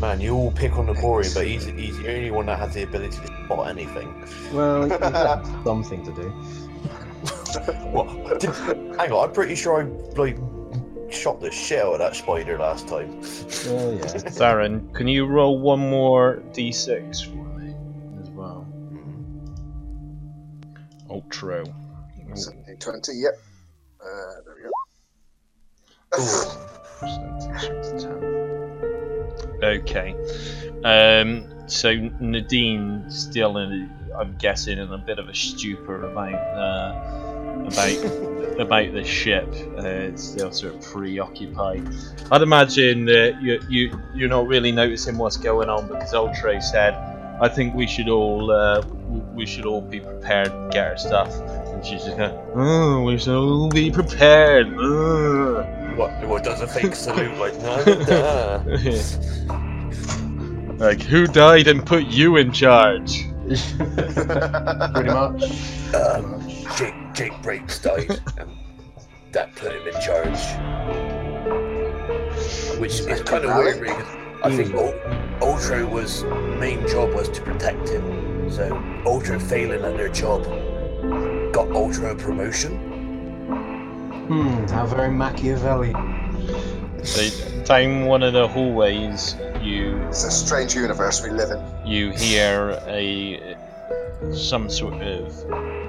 [0.00, 2.74] Man, you all pick on the boring, but he's he's the only one that has
[2.74, 4.12] the ability to spot anything.
[4.52, 6.28] Well, you have something to do.
[7.90, 8.40] What?
[8.40, 8.50] Did-
[8.98, 9.84] hang on, I'm pretty sure I
[10.20, 10.36] like
[11.10, 13.20] shot the shit out of that spider last time.
[13.68, 14.06] Oh yeah.
[14.06, 17.74] Theron, can you roll one more d6 for me
[18.20, 18.66] as well?
[21.10, 21.64] Ultra.
[22.34, 23.38] Seventeen, 20, yep.
[24.00, 24.06] Uh,
[24.44, 24.70] there we go.
[27.00, 28.46] Percentage is 10.
[29.62, 30.14] Okay.
[30.84, 36.92] Um, so Nadine still in, I'm guessing, in a bit of a stupor about uh,
[37.66, 39.48] about about the ship.
[39.78, 41.88] Uh, it's still sort of preoccupied.
[42.30, 46.94] I'd imagine that you you you're not really noticing what's going on because Ultra said,
[47.40, 48.82] "I think we should all uh,
[49.34, 53.18] we should all be prepared and get our stuff." And she's just going, "Oh, we
[53.18, 55.66] should all be prepared." Ugh."
[55.96, 56.26] What?
[56.26, 57.54] What does a fake salute like?
[57.62, 57.84] Nah,
[59.46, 60.84] nah.
[60.84, 63.24] like, who died and put you in charge?
[63.46, 65.44] Pretty much.
[65.94, 66.42] Um,
[66.76, 68.50] Jake Jake Breaks died, and
[69.32, 70.38] that put him in charge.
[72.78, 74.06] Which is kind of weird because
[74.42, 74.94] I think Ul-
[75.40, 76.24] Ultra was
[76.58, 78.25] main job was to protect him.
[78.50, 80.44] So Ultra failing at their job
[81.52, 82.76] got Ultra a promotion.
[84.28, 85.92] Hmm, how very Machiavelli.
[87.02, 91.86] So down one of the hallways, you It's a strange universe we live in.
[91.86, 93.56] you hear a
[94.32, 95.48] some sort of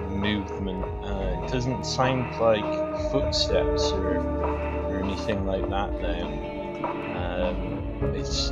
[0.10, 0.84] movement.
[1.04, 5.91] Uh, it doesn't sound like footsteps or, or anything like that.
[6.02, 6.24] Though
[7.17, 8.52] um, it's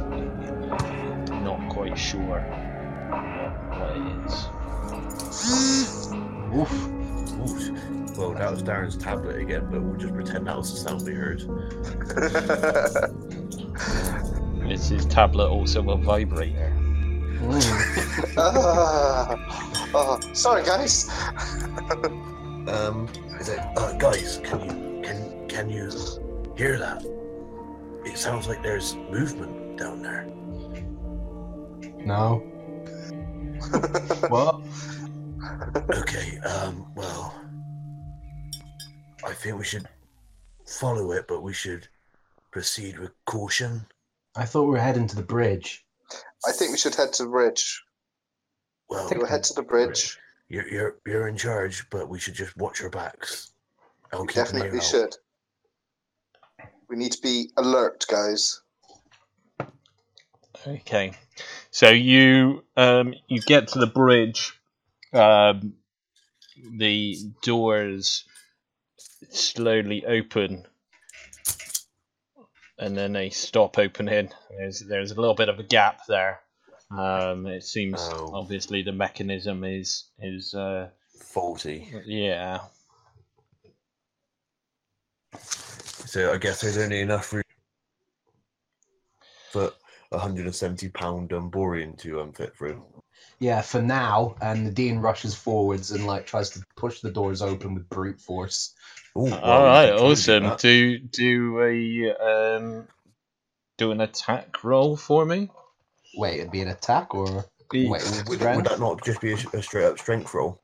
[1.44, 2.46] not quite sure
[3.80, 4.48] what, what it is.
[6.56, 8.18] Oof.
[8.18, 11.14] Well, that was Darren's tablet again, but we'll just pretend that was the sound we
[11.14, 11.42] heard.
[14.72, 16.72] Is his tablet also a vibrator?
[18.38, 19.36] Ah,
[19.94, 21.10] oh, sorry, guys.
[22.68, 23.08] Um,
[23.40, 25.92] is it, uh, guys, can you can can you
[26.58, 27.06] hear that?
[28.04, 30.26] It sounds like there's movement down there.
[32.04, 32.44] No.
[34.30, 34.62] what?
[35.98, 37.36] Okay, um, well,
[39.26, 39.88] I think we should
[40.68, 41.88] follow it, but we should
[42.52, 43.86] proceed with caution.
[44.36, 45.86] I thought we were heading to the bridge.
[46.48, 47.84] I think we should head to the bridge.
[48.90, 50.18] Well, We'll head to the bridge.
[50.48, 53.54] you're you're you're in charge, but we should just watch our backs.
[54.14, 55.16] I'll We keep an ear definitely should.
[56.88, 58.62] We need to be alert, guys.
[60.68, 61.12] Okay,
[61.70, 64.60] so you um, you get to the bridge.
[65.14, 65.74] Um,
[66.78, 68.26] the doors
[69.30, 70.66] slowly open,
[72.80, 74.30] and then they stop opening.
[74.58, 76.40] There's there's a little bit of a gap there.
[76.90, 78.32] Um, it seems oh.
[78.34, 81.94] obviously the mechanism is is uh, faulty.
[82.06, 82.62] Yeah.
[85.40, 87.44] So I guess there's only enough room.
[89.54, 89.78] But
[90.10, 92.84] 170 pound Dumborian to um, fit through.
[93.40, 97.74] Yeah, for now, and Nadine rushes forwards and like tries to push the doors open
[97.74, 98.74] with brute force.
[99.18, 100.56] Ooh, All right, awesome.
[100.58, 102.88] Do do a um,
[103.78, 105.50] do an attack roll for me.
[106.18, 109.62] Wait, it'd be an attack or wait, would, would, that not just be a, a,
[109.62, 110.62] straight up strength roll?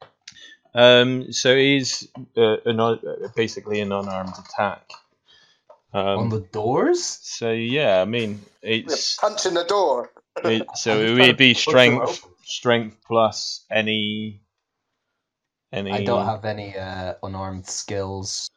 [0.74, 2.98] Um, so he's uh, an, uh,
[3.36, 4.90] basically an unarmed attack
[5.94, 7.20] on Um, the doors?
[7.22, 10.12] so yeah, I mean We're it's punching the door.
[10.44, 14.42] it, so it would be to push them strength strength plus any
[15.74, 15.92] any.
[15.92, 18.50] I don't have any uh, unarmed skills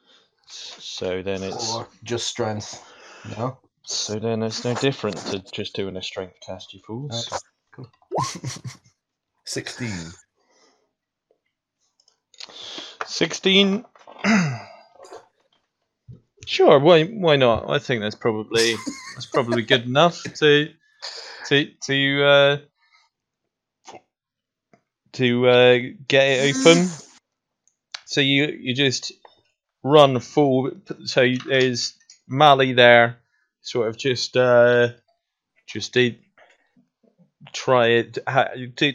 [0.48, 2.82] So then it's or just strength.
[3.38, 3.58] No.
[3.82, 7.28] so then it's no different to just doing a strength test, you fools.
[7.78, 7.88] Okay.
[9.44, 10.12] Sixteen.
[13.06, 13.84] 16
[16.46, 17.70] sure why why not?
[17.70, 18.76] I think that's probably
[19.14, 20.68] that's probably good enough to
[21.48, 22.56] to to uh
[25.14, 25.78] to uh
[26.08, 26.88] get it open.
[28.06, 29.12] So you you just
[29.82, 30.70] run full
[31.04, 31.94] so there's
[32.28, 33.18] mally there
[33.60, 34.90] sort of just uh
[35.66, 36.10] just uh,
[37.52, 38.18] try it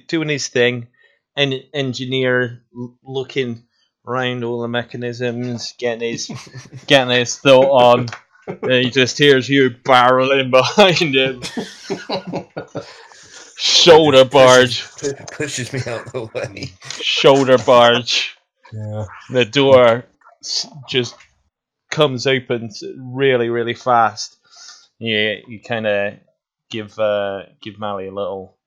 [0.08, 0.88] doing his thing
[1.36, 2.64] and engineer
[3.04, 3.64] looking
[4.10, 6.28] around all the mechanisms, getting his
[6.88, 8.08] getting his thought on.
[8.48, 11.42] And he just hears you barreling behind him,
[13.58, 16.72] shoulder barge, Pu- pushes me out the way.
[17.02, 18.36] shoulder barge.
[18.74, 19.06] Yeah.
[19.30, 20.06] The door
[20.88, 21.16] just
[21.92, 24.38] comes open s- really, really fast.
[25.00, 26.14] Yeah, you kind of
[26.70, 28.58] give uh, give Mally a little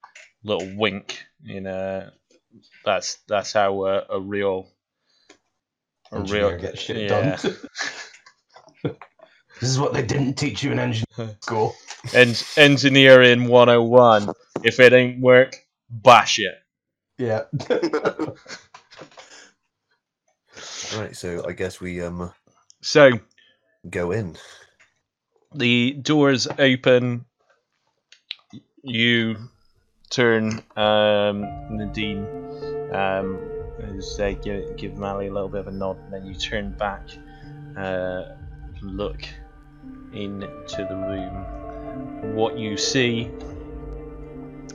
[0.45, 1.25] little wink.
[1.43, 2.09] You know,
[2.85, 4.69] that's that's how a, a real
[6.13, 7.09] a Engineer real gets shit yeah.
[7.09, 7.39] done.
[9.61, 11.75] this is what they didn't teach you in engineering school.
[12.15, 14.31] En- engineering 101.
[14.63, 15.57] If it ain't work,
[15.91, 16.55] bash it.
[17.19, 17.43] Yeah.
[20.97, 22.33] Right, so I guess we um
[22.83, 23.13] So
[23.89, 24.37] go in.
[25.55, 27.25] the doors open.
[28.83, 29.37] You
[30.11, 32.27] turn um, Nadine,
[32.93, 33.39] um,
[33.83, 36.73] as say, give, give Mally a little bit of a nod, and then you turn
[36.73, 37.09] back,
[37.77, 38.25] uh,
[38.81, 39.25] look
[40.13, 42.35] into the room.
[42.35, 43.31] What you see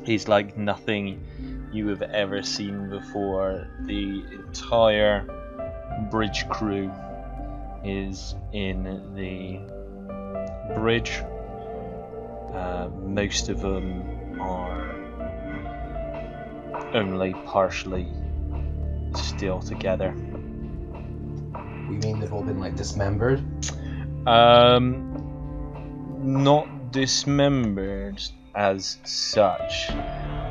[0.05, 3.67] is like nothing you have ever seen before.
[3.81, 5.27] The entire
[6.09, 6.91] bridge crew
[7.83, 9.59] is in the
[10.75, 11.21] bridge.
[12.53, 14.95] Uh, most of them are
[16.93, 18.07] only partially
[19.15, 20.13] still together.
[21.89, 23.43] We mean they've all been like dismembered?
[24.27, 25.13] Um,
[26.21, 28.21] not dismembered
[28.55, 29.89] as such.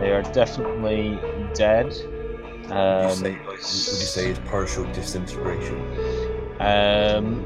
[0.00, 1.18] They are definitely
[1.54, 1.86] dead.
[1.86, 5.76] Would you Um, say, like, would you say it's partial disintegration?
[6.58, 7.44] Um,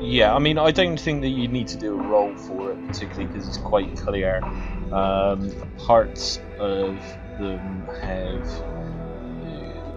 [0.00, 2.84] yeah, I mean, I don't think that you need to do a roll for it,
[2.86, 4.40] particularly because it's quite clear.
[4.92, 7.02] Um, parts of
[7.40, 8.46] them have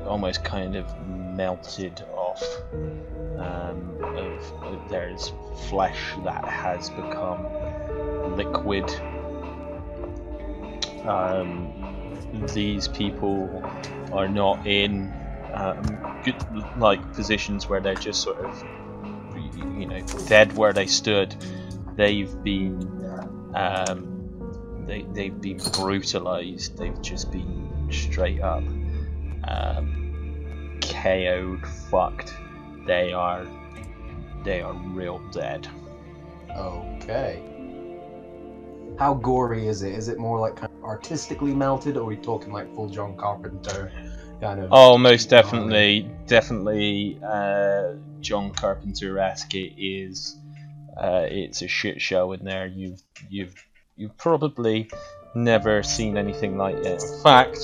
[0.06, 2.44] uh, almost kind of melted off.
[3.38, 5.34] Um, of, of there's
[5.70, 7.46] flesh that has become
[8.38, 8.90] liquid.
[11.06, 11.74] Um,
[12.54, 13.64] these people
[14.12, 15.12] are not in
[15.54, 16.36] um, good
[16.78, 18.64] like positions where they're just sort of
[19.78, 21.36] you know dead where they stood.
[21.96, 24.13] They've been um,
[24.86, 26.78] they they've been brutalized.
[26.78, 28.64] They've just been straight up
[29.48, 32.34] um, KO'd, fucked.
[32.86, 33.46] They are
[34.44, 35.68] they are real dead.
[36.56, 37.42] Okay.
[39.00, 39.94] How gory is it?
[39.94, 43.18] Is it more like kind of artistically melted, or are we talking like full John
[43.18, 43.92] Carpenter
[44.40, 44.70] kind of?
[44.72, 47.20] Oh, most definitely, definitely.
[47.26, 49.56] Uh, John Carpenter esque.
[49.56, 50.38] It is.
[50.96, 52.68] Uh, it's a shit show in there.
[52.68, 53.56] You've you've
[54.04, 54.90] you've probably
[55.34, 57.02] never seen anything like it.
[57.02, 57.58] In fact,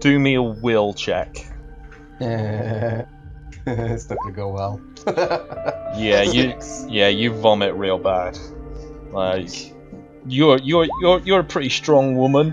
[0.00, 1.34] do me a will check.
[2.20, 4.80] it's not gonna go well.
[5.96, 6.58] Yeah, you
[6.88, 8.38] yeah you vomit real bad.
[9.12, 9.74] Like
[10.26, 12.48] you're you're you're you're a pretty strong woman.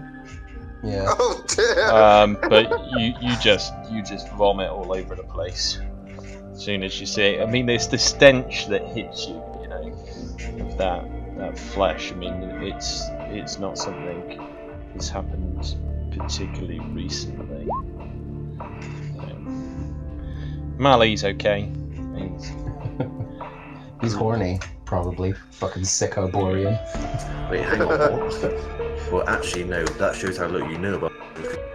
[0.82, 1.14] Yeah.
[1.20, 1.90] Oh dear.
[1.90, 5.78] um, but you you just you just vomit all over the place
[6.54, 7.42] as soon as you see it.
[7.42, 11.04] I mean, there's the stench that hits you, you know, of that
[11.44, 12.12] that flesh.
[12.12, 14.40] I mean, it's it's not something
[14.94, 15.76] that's happened
[16.12, 17.68] particularly recently.
[18.60, 21.70] Um, so, Mally's okay.
[22.16, 22.52] He's,
[24.02, 25.34] He's horny, probably.
[25.52, 26.80] Fucking sicko Borean.
[27.50, 28.74] Wait, hang on.
[29.12, 29.86] Well, actually, no.
[29.86, 31.12] That shows how little you know about.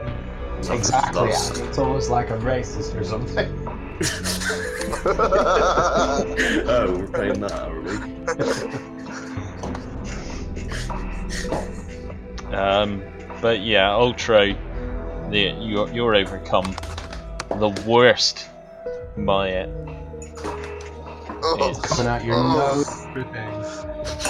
[0.70, 1.28] Exactly.
[1.28, 1.58] lost.
[1.58, 3.48] It's almost like a racist or something.
[6.66, 8.97] oh, we're playing that, are we?
[12.52, 13.02] Um,
[13.40, 14.56] but yeah, Ultro,
[15.30, 16.74] the, you're, you're overcome.
[17.50, 18.48] The worst
[19.16, 19.70] by it.
[21.40, 22.74] Oh, It's, Coming out your Oh.
[22.74, 23.04] nose.
[23.06, 23.48] Everything.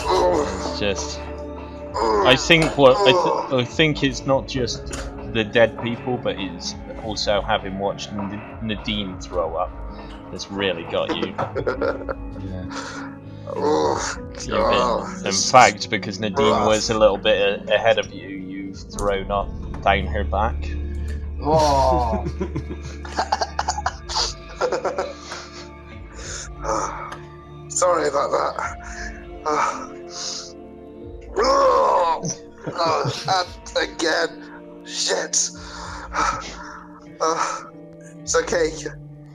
[0.07, 1.21] oh, it's just.
[2.27, 3.05] I think what I,
[3.51, 4.87] th- I think it's not just
[5.33, 9.71] the dead people, but it's also having watched N- Nadine throw up
[10.31, 11.35] that's really got you.
[12.39, 13.08] Yeah.
[13.57, 19.49] Oh, in fact, because Nadine was a little bit ahead of you, you've thrown up
[19.83, 20.57] down her back.
[21.43, 22.25] Oh.
[27.69, 28.79] Sorry about that.
[31.37, 32.23] Oh,
[32.67, 34.85] oh, and again.
[34.85, 35.51] Shit.
[37.21, 37.67] Ah,
[38.19, 38.71] it's okay.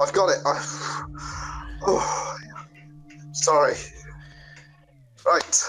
[0.01, 0.39] I've got it.
[0.45, 0.59] I...
[1.85, 2.35] Oh,
[3.31, 3.75] sorry.
[5.25, 5.63] Right.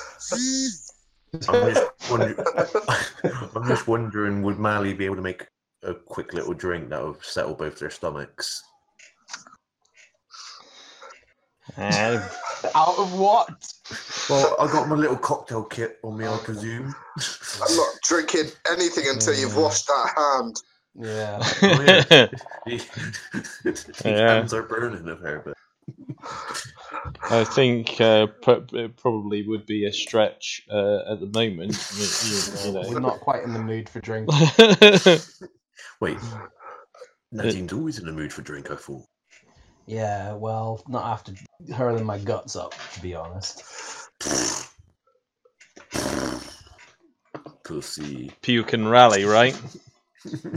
[1.48, 2.36] I'm just, wondering,
[3.55, 5.46] I'm just wondering, would Mally be able to make
[5.82, 8.62] a quick little drink that would settle both their stomachs?
[11.76, 12.22] Um,
[12.74, 13.48] Out of what?
[14.28, 16.94] Well, I got my little cocktail kit on me, I presume.
[17.66, 20.57] I'm not drinking anything until you've washed that hand.
[20.94, 21.42] Yeah.
[21.62, 22.26] Oh, yeah.
[22.66, 24.34] the Yeah.
[24.34, 25.57] hands are burning of her, but
[27.30, 31.76] I think uh, pro- it probably would be a stretch uh, at the moment.
[31.97, 34.28] You, you- We're not quite in the mood for drink.
[36.01, 36.18] wait.
[37.32, 39.05] Nadine's always in the mood for drink, I thought.
[39.86, 41.32] Yeah, well, not after
[41.74, 43.62] hurling my guts up, to be honest.
[47.64, 48.32] Pussy.
[48.42, 49.59] Puke and rally, right?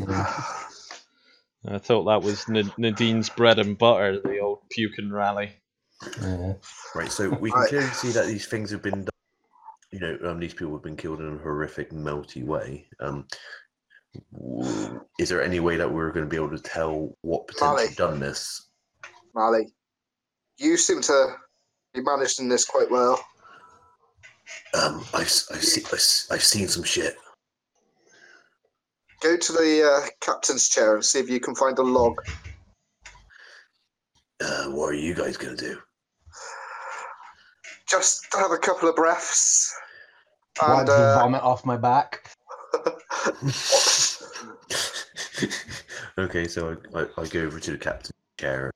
[1.68, 5.52] I thought that was N- Nadine's bread and butter, the old puke and rally.
[6.22, 6.54] Yeah.
[6.95, 9.10] Right, so we can clearly see that these things have been done.
[9.91, 12.88] You know, um, these people have been killed in a horrific, melty way.
[13.00, 13.26] Um,
[15.20, 17.95] is there any way that we're going to be able to tell what potentially Molly.
[17.95, 18.70] done this?
[19.34, 19.68] Mally,
[20.58, 21.28] you seem to
[21.93, 23.24] be managing this quite well.
[24.74, 27.16] Um, I've, s- I've, se- I've, s- I've seen some shit.
[29.22, 32.20] Go to the uh, captain's chair and see if you can find a log.
[34.39, 35.80] Uh, what are you guys going to do?
[37.90, 39.74] Just have a couple of breaths.
[40.60, 42.30] Why And did uh, vomit off my back?
[46.18, 48.72] okay, so I, I, I go over to the captain's chair,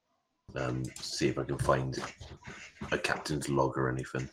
[0.55, 1.97] um, see if I can find
[2.91, 4.29] a captain's log or anything.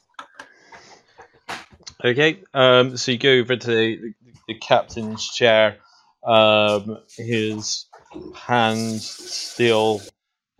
[2.04, 4.14] Okay, um, so you go over to the,
[4.46, 5.78] the captain's chair.
[6.24, 7.86] Um, his
[8.34, 10.02] hand still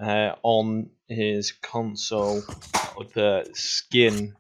[0.01, 2.43] uh, on his console,
[2.97, 4.35] with the skin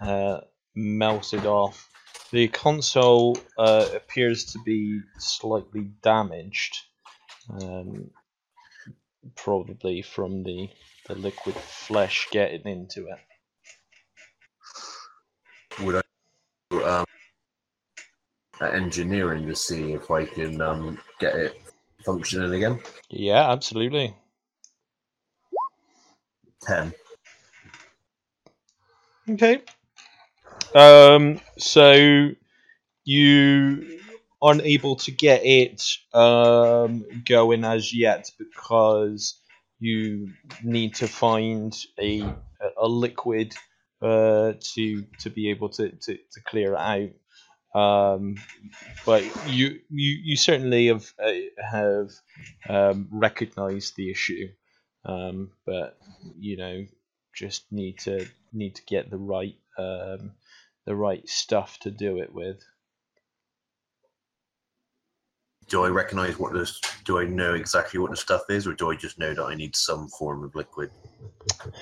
[0.00, 0.40] uh,
[0.74, 1.88] melted off.
[2.30, 6.76] The console uh, appears to be slightly damaged,
[7.60, 8.10] um,
[9.36, 10.68] probably from the,
[11.06, 13.18] the liquid flesh getting into it.
[15.82, 16.02] Would I
[16.82, 17.04] um,
[18.60, 21.60] at engineering to see if I can um, get it
[22.04, 22.80] functioning again?
[23.10, 24.16] Yeah, absolutely.
[26.64, 26.94] Ten.
[29.28, 29.62] Okay.
[30.74, 32.30] Um, so
[33.04, 34.00] you
[34.42, 39.40] aren't able to get it um, going as yet because
[39.78, 40.30] you
[40.62, 42.22] need to find a
[42.78, 43.54] a liquid
[44.02, 47.10] uh, to to be able to, to, to clear it out.
[47.74, 48.36] Um,
[49.04, 52.10] but you, you you certainly have uh, have
[52.68, 54.48] um, recognized the issue,
[55.04, 55.98] um, but
[56.38, 56.84] you know
[57.34, 60.32] just need to need to get the right um,
[60.86, 62.62] the right stuff to do it with.
[65.68, 66.78] Do I recognise what this?
[67.04, 69.54] Do I know exactly what the stuff is, or do I just know that I
[69.54, 70.90] need some form of liquid?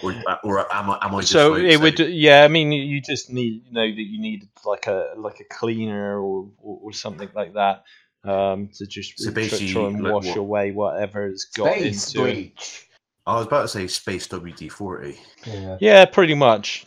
[0.04, 0.14] Or,
[0.44, 0.98] or am I?
[1.02, 3.72] Am I just so like, it would say- yeah i mean you just need you
[3.72, 7.82] know that you need like a like a cleaner or or, or something like that
[8.24, 12.14] um to just So tr- basically, try and like wash what- away whatever's got Space
[12.14, 12.84] into it.
[13.26, 13.34] Bleach.
[13.34, 15.18] I was about to say space WD forty.
[15.46, 15.76] Yeah.
[15.80, 16.84] yeah pretty much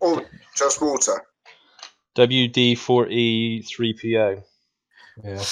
[0.00, 0.24] Or
[0.56, 1.22] just water.
[2.16, 4.42] wd40 3po
[5.22, 5.44] Yeah.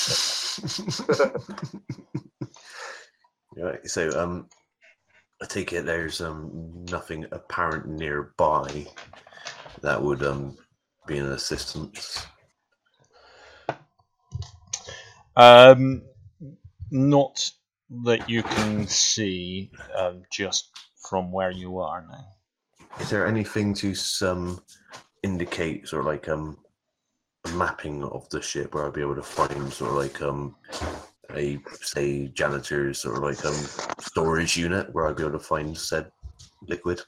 [3.64, 3.86] right.
[3.88, 4.48] So um,
[5.42, 8.86] I take it there's um nothing apparent nearby
[9.82, 10.56] that would um
[11.06, 12.26] be an assistance.
[15.36, 16.02] um
[16.90, 17.50] not
[18.04, 20.70] that you can see um, just
[21.08, 22.26] from where you are now
[23.00, 24.62] Is there anything to some
[25.22, 26.58] indicate sort of like um
[27.44, 30.56] a mapping of the ship where I'll be able to find sort of like um
[31.34, 33.54] a say janitor's sort of like um
[34.00, 36.10] storage unit where I'd be able to find said
[36.66, 37.00] liquid?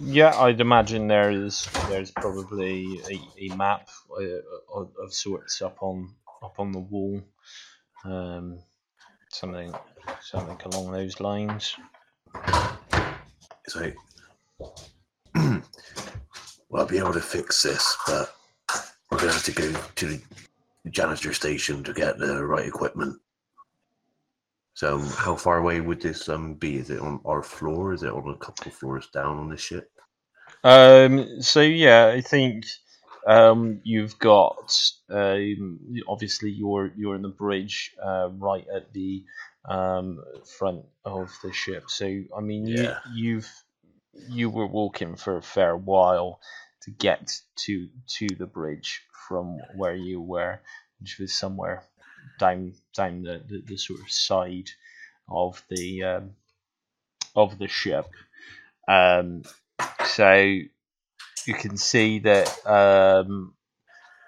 [0.00, 4.22] Yeah, I'd imagine there's there's probably a, a map uh,
[4.74, 7.20] of, of sorts up on up on the wall,
[8.04, 8.58] um,
[9.30, 9.72] something
[10.22, 11.76] something along those lines.
[13.76, 13.96] Like
[15.34, 15.62] well
[16.74, 18.34] I'll be able to fix this, but
[19.10, 20.06] we're gonna have to go to
[20.84, 23.16] the janitor station to get the right equipment.
[24.74, 26.76] So how far away would this um be?
[26.76, 27.92] Is it on our floor?
[27.92, 29.90] Is it on a couple of floors down on the ship?
[30.64, 32.64] Um, so yeah, I think
[33.26, 34.76] um, you've got
[35.10, 39.24] um, obviously you're you're in the bridge uh, right at the
[39.68, 40.22] um,
[40.58, 41.84] front of the ship.
[41.88, 42.06] So
[42.36, 42.98] I mean, you, Yeah.
[43.14, 43.50] you've
[44.28, 46.40] you were walking for a fair while
[46.82, 47.32] to get
[47.66, 50.60] to to the bridge from where you were,
[51.00, 51.84] which was somewhere
[52.38, 54.70] down down the, the, the sort of side
[55.28, 56.30] of the um,
[57.36, 58.06] of the ship.
[58.88, 59.42] Um,
[60.04, 60.60] so
[61.50, 63.52] you can see that um,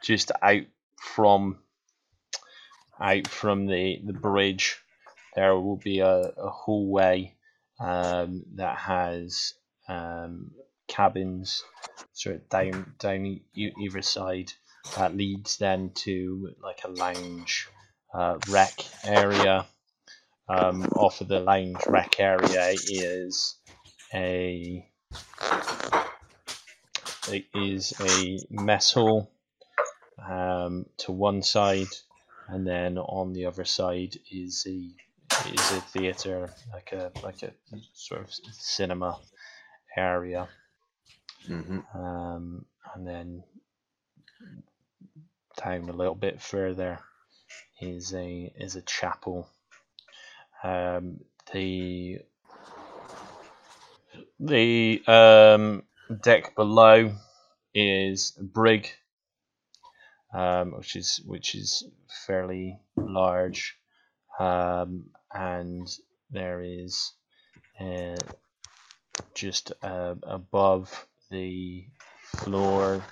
[0.02, 0.64] just out
[0.96, 1.56] from
[3.00, 4.80] out from the, the bridge
[5.36, 7.32] there will be a, a hallway
[7.78, 9.54] um, that has
[9.88, 10.50] um,
[10.88, 11.62] cabins
[12.12, 14.52] sort of down down either side
[14.96, 17.68] that leads then to like a lounge
[18.12, 19.64] uh, rec area.
[20.48, 23.54] Um, off of the lounge rec area is
[24.12, 24.84] a
[27.28, 29.30] it is a mess hall
[30.18, 31.88] um, to one side,
[32.48, 34.90] and then on the other side is a
[35.48, 37.52] is a theater, like a like a
[37.94, 39.18] sort of cinema
[39.96, 40.48] area,
[41.48, 41.98] Mm-hmm.
[41.98, 42.64] um,
[42.94, 43.42] and then
[45.62, 47.00] down a little bit further
[47.80, 49.48] is a is a chapel.
[50.62, 51.20] Um,
[51.52, 52.20] the
[54.38, 55.82] the um,
[56.12, 57.12] deck below
[57.74, 58.88] is a brig,
[60.34, 61.84] um, which is which is
[62.26, 63.76] fairly large,
[64.38, 65.88] um, and
[66.30, 67.12] there is
[67.80, 68.16] uh,
[69.34, 71.86] just uh, above the
[72.36, 73.02] floor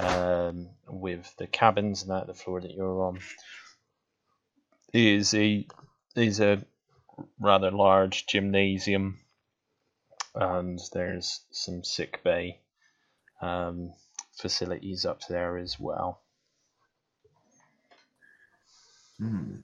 [0.00, 3.18] um, with the cabins and that the floor that you're on
[4.92, 5.66] is a
[6.14, 6.64] is a
[7.40, 9.18] rather large gymnasium
[10.36, 12.60] and there's some sick bay
[13.40, 13.92] um,
[14.40, 16.20] facilities up there as well.
[19.18, 19.56] Hmm.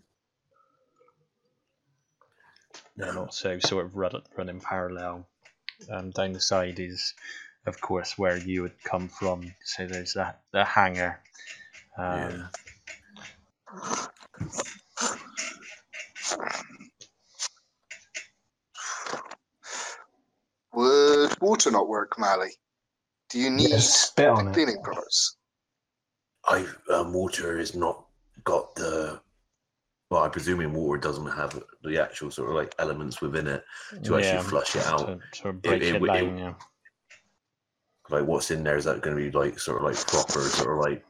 [2.96, 5.26] and also sort of run, running parallel
[5.90, 7.14] um, down the side is
[7.66, 11.20] of course where you would come from so there's that the hangar
[11.98, 12.48] um,
[13.74, 14.01] Would
[21.62, 22.50] water not work, Mally?
[23.30, 24.54] Do you need Yeah, spit on it.
[24.54, 25.36] cleaning products?
[26.48, 28.04] I um, water is not
[28.44, 29.20] got the.
[30.10, 33.64] Well, I'm presuming water doesn't have the actual sort of like elements within it
[34.04, 34.98] to yeah, actually flush it out.
[35.32, 36.54] to, to break it it, it- down yeah.
[38.10, 40.76] Like what's in there is that going to be like sort of like proper sort
[40.76, 41.04] of like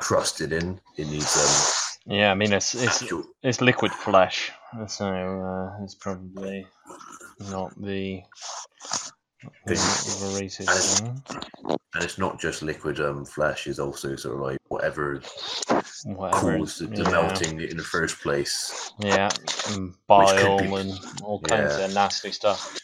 [0.00, 0.80] crusted in.
[0.96, 3.24] It needs yeah I mean it's um it's actual.
[3.42, 4.50] it's liquid flesh
[4.88, 6.66] so uh, it's probably
[7.50, 8.22] not the
[9.66, 11.22] the, the racist thing.
[11.94, 15.20] And it's not just liquid um, flesh; it's also sort of like whatever
[16.04, 17.10] whatever caused the, the yeah.
[17.10, 18.92] melting in the first place.
[19.00, 19.28] Yeah,
[19.70, 21.86] and bile be- and all kinds yeah.
[21.86, 22.78] of nasty stuff.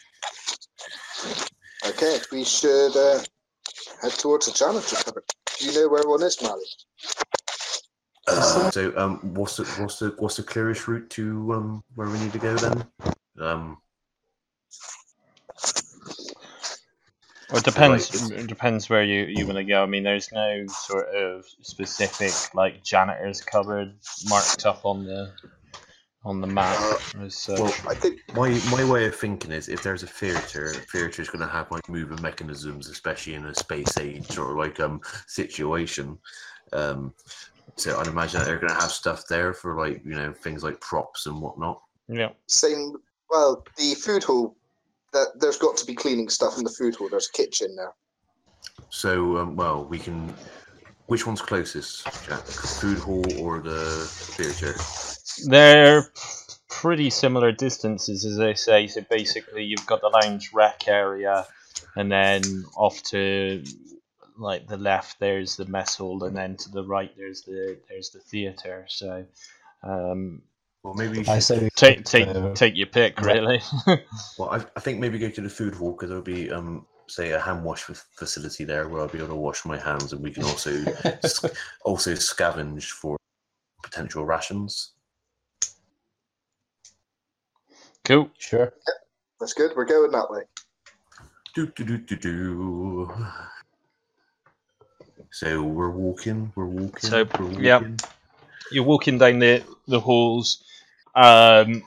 [1.87, 3.23] Okay, we should uh,
[4.01, 5.23] head towards the janitor cupboard.
[5.57, 6.63] Do you know where one is, Mally?
[8.27, 12.19] Uh, so, um, what's the what's the what's the clearest route to um where we
[12.19, 12.85] need to go then?
[13.39, 13.77] Um,
[17.49, 18.09] Well, it depends.
[18.13, 19.81] it's- It depends where you, you want to go.
[19.81, 23.95] I mean, there's no sort of specific like janitor's cupboard
[24.29, 25.31] marked up on the
[26.25, 26.77] on the map
[27.21, 27.57] as such.
[27.59, 31.29] well, I think my my way of thinking is if there's a theater, theater is
[31.29, 34.99] going to have like moving mechanisms, especially in a space age sort of like um
[35.27, 36.17] situation.
[36.73, 37.13] Um,
[37.77, 40.81] so I'd imagine they're going to have stuff there for like you know things like
[40.81, 41.81] props and whatnot.
[42.09, 42.97] yeah, same.
[43.29, 44.57] Well, the food hall.
[45.13, 47.09] That there's got to be cleaning stuff in the food hall.
[47.09, 47.93] There's a kitchen there.
[48.89, 50.33] So um, well, we can.
[51.07, 52.43] Which one's closest, Jack?
[52.43, 54.75] Food hall or the theater?
[55.45, 56.11] they're
[56.69, 58.87] pretty similar distances, as they say.
[58.87, 61.45] So basically, you've got the lounge rec area,
[61.95, 62.41] and then
[62.75, 63.63] off to
[64.37, 68.09] like the left there's the mess hall, and then to the right there's the there's
[68.09, 68.85] the theater.
[68.89, 69.25] So.
[69.83, 70.41] Um,
[70.83, 71.19] Well, maybe.
[71.19, 73.61] we I should- say we take take uh, take your pick, really.
[74.37, 77.31] Well, I, I think maybe go to the food hall because there'll be, um, say,
[77.31, 80.31] a hand wash facility there where I'll be able to wash my hands, and we
[80.31, 80.71] can also
[81.25, 83.17] sc- also scavenge for
[83.83, 84.93] potential rations.
[88.05, 88.29] cool.
[88.37, 88.71] Sure.
[89.39, 89.71] That's good.
[89.75, 90.43] We're going that way.
[91.55, 93.15] Do do do do do.
[95.31, 96.51] So we're walking.
[96.55, 97.09] We're walking.
[97.09, 97.63] So, we're walking.
[97.63, 97.81] yeah.
[98.71, 100.63] You're walking down the the halls.
[101.15, 101.83] Um,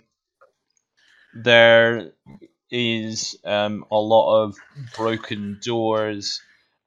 [1.35, 2.13] there
[2.71, 4.57] is um, a lot of
[4.97, 6.43] broken doors.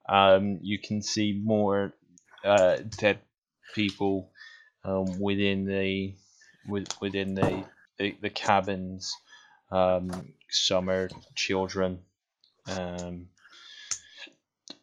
[0.08, 1.94] Um, you can see more
[2.44, 3.20] uh, dead
[3.74, 4.32] people
[4.84, 6.16] um, within the
[6.68, 7.64] with, within the,
[7.98, 9.16] the the cabins.
[9.72, 12.00] Um, some are children.
[12.68, 13.28] Um,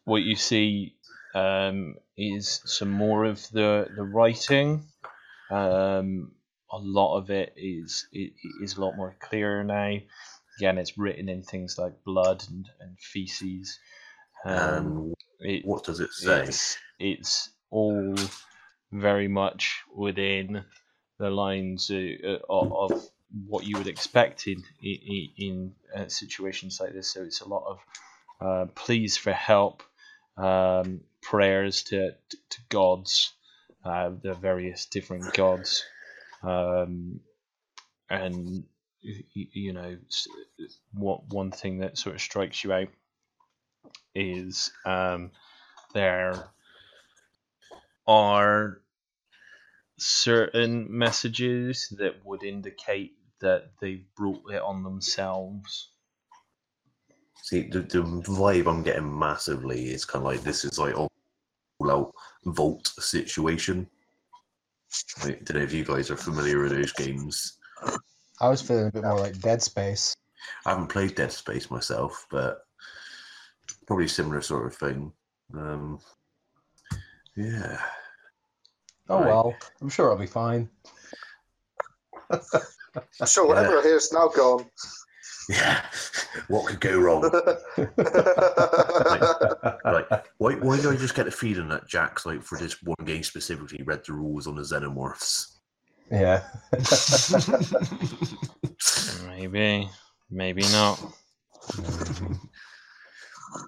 [0.03, 0.95] what you see
[1.33, 4.85] um, is some more of the the writing.
[5.49, 6.31] Um,
[6.71, 9.97] a lot of it is it is a lot more clearer now.
[10.57, 13.79] Again, it's written in things like blood and, and feces.
[14.45, 16.43] Um, And it, what does it say?
[16.43, 18.15] it's it's all
[18.91, 20.63] very much within
[21.17, 23.09] the lines uh, of, of
[23.47, 27.13] what you would expect in in, in uh, situations like this.
[27.13, 27.79] So it's a lot of
[28.41, 29.83] uh, pleas for help,
[30.37, 32.11] um, prayers to
[32.49, 33.33] to gods,
[33.85, 35.83] uh, the various different gods,
[36.43, 37.21] um,
[38.09, 38.65] and
[39.03, 39.97] y- y- you know
[40.93, 42.89] what one thing that sort of strikes you out
[44.15, 45.31] is um,
[45.93, 46.51] there
[48.07, 48.81] are
[49.97, 55.90] certain messages that would indicate that they've brought it on themselves.
[57.51, 61.11] See, the, the vibe I'm getting massively is kind of like this is like all
[61.91, 62.13] out
[62.45, 63.85] vault situation.
[65.21, 67.57] I don't know if you guys are familiar with those games.
[68.39, 70.15] I was feeling a bit more like Dead Space.
[70.65, 72.59] I haven't played Dead Space myself, but
[73.85, 75.11] probably similar sort of thing.
[75.53, 75.99] Um,
[77.35, 77.81] yeah.
[79.09, 79.27] Oh Right.
[79.27, 80.69] well, I'm sure I'll be fine.
[82.31, 84.67] I'm Sure, whatever I hear is now gone.
[85.51, 85.81] Yeah.
[86.47, 87.23] what could go wrong?
[89.85, 92.95] like, why, why did I just get the feeling that Jack's like for this one
[93.05, 95.57] game specifically read the rules on the xenomorphs?
[96.09, 96.43] Yeah.
[99.27, 99.89] Maybe,
[100.29, 100.99] maybe not.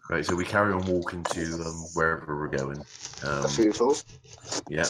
[0.09, 2.77] Right, so we carry on walking to um, wherever we're going.
[3.23, 3.95] Um, A fearful.
[4.69, 4.85] yeah.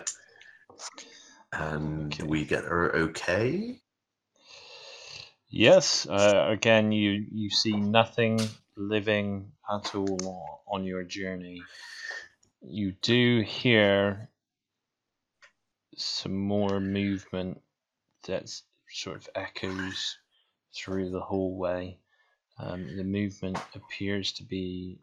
[1.53, 2.23] And Okay.
[2.23, 3.79] we get her okay.
[5.55, 6.07] Yes.
[6.07, 8.39] Uh, again, you you see nothing
[8.75, 11.61] living at all on your journey.
[12.63, 14.29] You do hear
[15.95, 17.61] some more movement
[18.25, 18.49] that
[18.89, 20.17] sort of echoes
[20.75, 21.99] through the hallway.
[22.57, 24.97] Um, the movement appears to be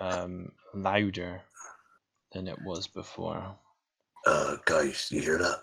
[0.00, 1.42] um, louder
[2.32, 3.54] than it was before.
[4.26, 5.60] Uh, guys, you hear that?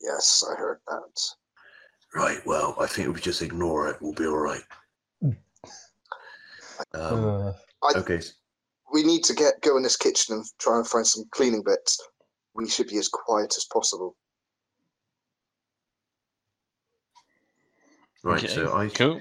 [0.00, 1.45] Yes, I heard that.
[2.16, 4.62] Right, well, I think if we just ignore it, we'll be alright.
[5.22, 5.34] Um,
[6.94, 7.52] Uh,
[7.94, 8.22] okay,
[8.90, 12.00] We need to get go in this kitchen and try and find some cleaning bits.
[12.54, 14.16] We should be as quiet as possible.
[18.22, 19.20] right, Okay, so I cool.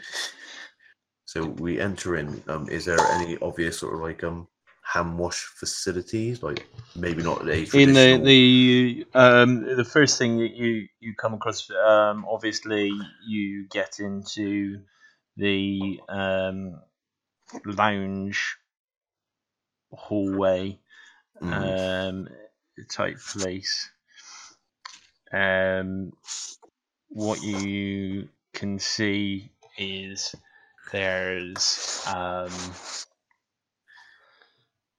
[1.26, 2.42] So we enter in.
[2.48, 4.48] Um, is there any obvious sort of like um
[4.96, 6.42] hand wash facilities?
[6.42, 6.66] Like
[6.96, 11.70] maybe not a in the the um the first thing that you you come across
[11.70, 12.92] um obviously
[13.28, 14.82] you get into
[15.38, 16.80] the um
[17.66, 18.58] lounge
[19.92, 20.80] hallway
[21.42, 22.28] Mm, um
[22.90, 23.90] type place
[25.34, 26.14] um
[27.10, 30.34] what you can see is
[30.94, 32.50] there's um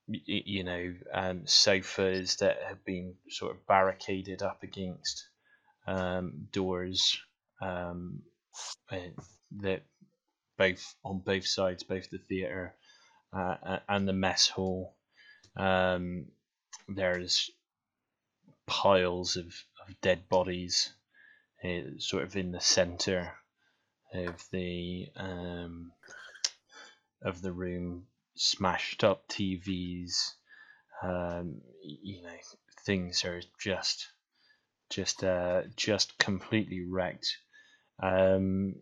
[0.09, 5.29] you know um, sofas that have been sort of barricaded up against
[5.87, 7.19] um, doors
[7.61, 8.23] um,
[9.61, 9.83] that
[10.57, 12.75] both on both sides both the theater
[13.33, 14.95] uh, and the mess hall
[15.57, 16.27] um,
[16.89, 17.51] there's
[18.67, 20.93] piles of, of dead bodies
[21.65, 23.33] uh, sort of in the center
[24.15, 25.93] of the um,
[27.23, 30.33] of the room, smashed up TVs.
[31.03, 32.31] Um, you know,
[32.85, 34.09] things are just
[34.89, 37.39] just uh, just completely wrecked.
[38.03, 38.77] Um,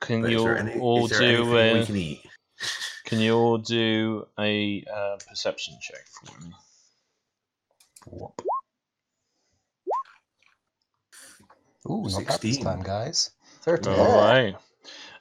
[0.00, 2.22] can but you any- all do anything we a, can eat?
[3.04, 6.52] can you all do a uh, perception check for me?
[8.06, 8.42] whoop.
[11.88, 12.64] Ooh, not bad this 16.
[12.64, 13.30] time, guys.
[13.62, 13.92] 13.
[13.92, 14.56] All right.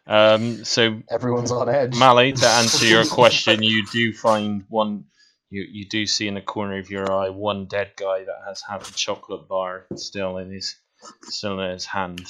[0.07, 1.97] Um, so Everyone's on edge.
[1.97, 5.05] Mally, to answer your question, you do find one.
[5.49, 8.61] You, you do see in the corner of your eye one dead guy that has
[8.61, 10.75] had a chocolate bar still in his
[11.23, 12.27] still in his hand.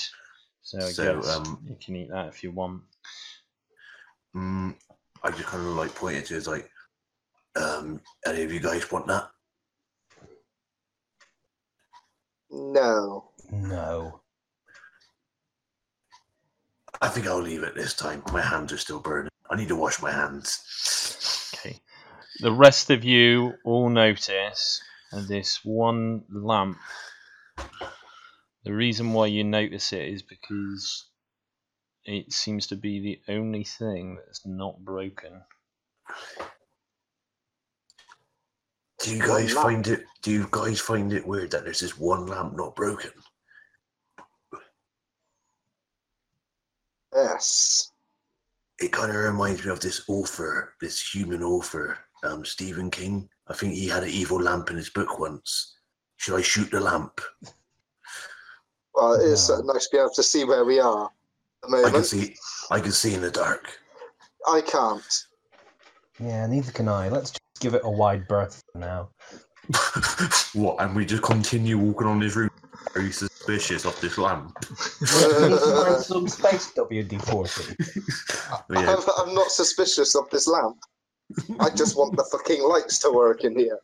[0.64, 2.84] So I So, guess um, you can eat that if you want.
[4.36, 4.76] Mm,
[5.24, 6.70] I just kind of like pointed to it's like,
[7.56, 9.30] um, any of you guys want that?
[12.52, 13.32] No.
[13.52, 14.22] No.
[17.02, 18.24] I think I'll leave it this time.
[18.32, 19.30] My hands are still burning.
[19.50, 21.52] I need to wash my hands.
[21.54, 21.82] Okay.
[22.40, 24.82] The rest of you all notice
[25.28, 26.78] this one lamp.
[28.64, 31.06] The reason why you notice it is because
[32.04, 35.42] it seems to be the only thing that's not broken.
[39.00, 40.04] Do you guys find it?
[40.24, 43.12] Do you guys find it weird that there's this one lamp not broken?
[47.26, 47.92] Yes.
[48.80, 53.28] It kind of reminds me of this author, this human author, um, Stephen King.
[53.48, 55.78] I think he had an evil lamp in his book once.
[56.18, 57.20] Should I shoot the lamp?
[58.94, 61.10] Well, it's uh, nice to be able to see where we are.
[61.64, 62.36] At the I can see.
[62.70, 63.80] I can see in the dark.
[64.48, 65.04] I can't.
[66.20, 67.10] Yeah, neither can I.
[67.10, 69.10] Let's just give it a wide berth now.
[70.54, 70.80] what?
[70.80, 72.52] And we just continue walking on this room.
[72.94, 73.12] Are you
[73.46, 74.58] suspicious of this lamp?
[75.02, 77.76] we need to find some space, WD 40.
[78.72, 78.96] Yeah.
[78.96, 80.78] I'm, I'm not suspicious of this lamp.
[81.60, 83.80] I just want the fucking lights to work in here.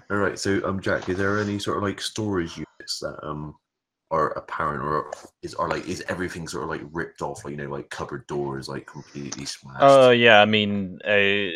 [0.10, 0.38] All right.
[0.38, 3.56] So, um, Jack, is there any sort of like storage units that um
[4.10, 5.10] are apparent, or
[5.42, 7.44] is are like is everything sort of like ripped off?
[7.44, 9.80] Like you know, like cupboard doors like completely smashed.
[9.80, 11.50] Oh yeah, I mean uh,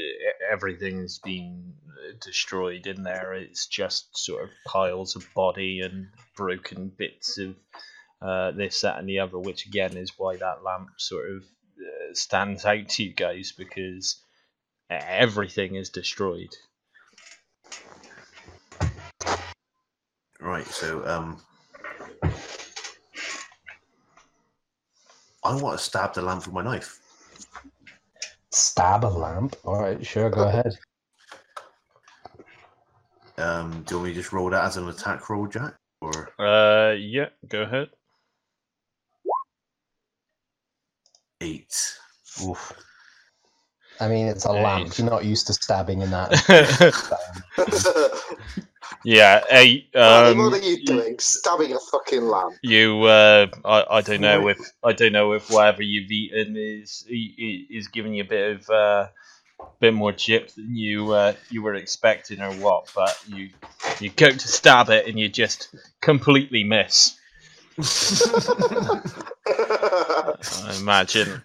[0.54, 3.34] everything's been uh, destroyed in there.
[3.34, 7.56] It's just sort of piles of body and broken bits of
[8.22, 9.38] uh, this, that, and the other.
[9.38, 14.22] Which again is why that lamp sort of uh, stands out to you guys because
[14.88, 16.54] everything is destroyed.
[20.40, 20.66] Right.
[20.66, 21.40] So, um,
[25.42, 27.00] I want to stab the lamp with my knife.
[28.54, 29.56] Stab a lamp?
[29.64, 30.78] Alright, sure, go ahead.
[33.36, 35.74] Um, do you want me to just roll that as an attack roll, Jack?
[36.00, 37.90] Or Uh, yeah, go ahead.
[41.40, 41.98] eight?
[42.46, 42.72] Oof.
[44.00, 44.98] I mean, it's a Yeah, lamp.
[44.98, 46.32] You're not used to stabbing in that.
[49.04, 51.18] yeah, hey, Andy, um, what are you doing?
[51.18, 52.54] Stabbing a fucking lamp.
[52.62, 57.04] You, uh, I, I don't know if I don't know if whatever you've eaten is
[57.08, 59.08] i- i- is giving you a bit of uh,
[59.80, 63.50] bit more chip than you uh, you were expecting or what, but you
[64.00, 67.16] you go to stab it and you just completely miss.
[69.46, 71.42] I imagine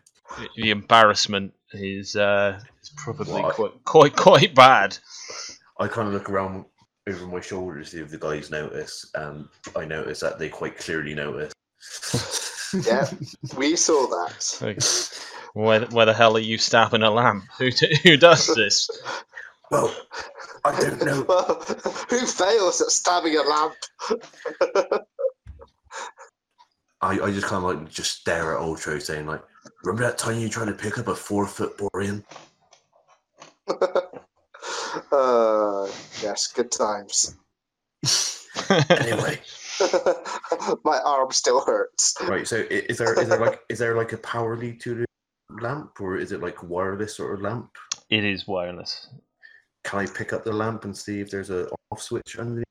[0.55, 3.55] the embarrassment is uh, is probably What?
[3.55, 4.97] quite quite quite bad.
[5.79, 6.65] I kind of look around
[7.07, 10.77] over my shoulder to see if the guys notice, and I notice that they quite
[10.77, 11.53] clearly notice.
[12.85, 13.09] yeah,
[13.57, 14.57] we saw that.
[14.61, 14.81] Like,
[15.53, 17.45] where, where the hell are you stabbing a lamp?
[17.57, 18.89] Who d- who does this?
[19.71, 19.95] Well,
[20.65, 21.25] I don't know.
[21.27, 21.63] Well,
[22.09, 23.75] who fails at stabbing a lamp?
[27.01, 29.41] I, I just kind of like just stare at Ultro, saying like,
[29.83, 32.23] "Remember that time you tried to pick up a four foot borean?"
[35.11, 35.87] Uh,
[36.21, 37.35] yes, good times.
[38.89, 39.39] Anyway,
[40.83, 42.15] My arm still hurts.
[42.27, 42.47] right.
[42.47, 45.05] So is there is there like is there like a power lead to the
[45.61, 47.71] lamp, or is it like wireless sort of lamp?
[48.09, 49.07] It is wireless.
[49.83, 52.65] Can I pick up the lamp and see if there's a off switch underneath?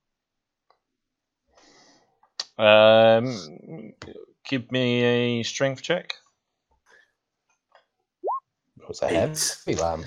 [2.58, 3.94] Um,
[4.44, 6.14] give me a strength check.
[8.88, 9.12] It's a Eight.
[9.66, 10.06] heavy lamp.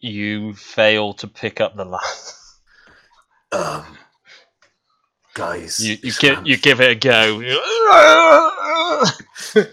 [0.00, 2.02] You fail to pick up the lamp.
[3.52, 3.98] Um,
[5.34, 7.40] guys, You you give lamp- you give it a go.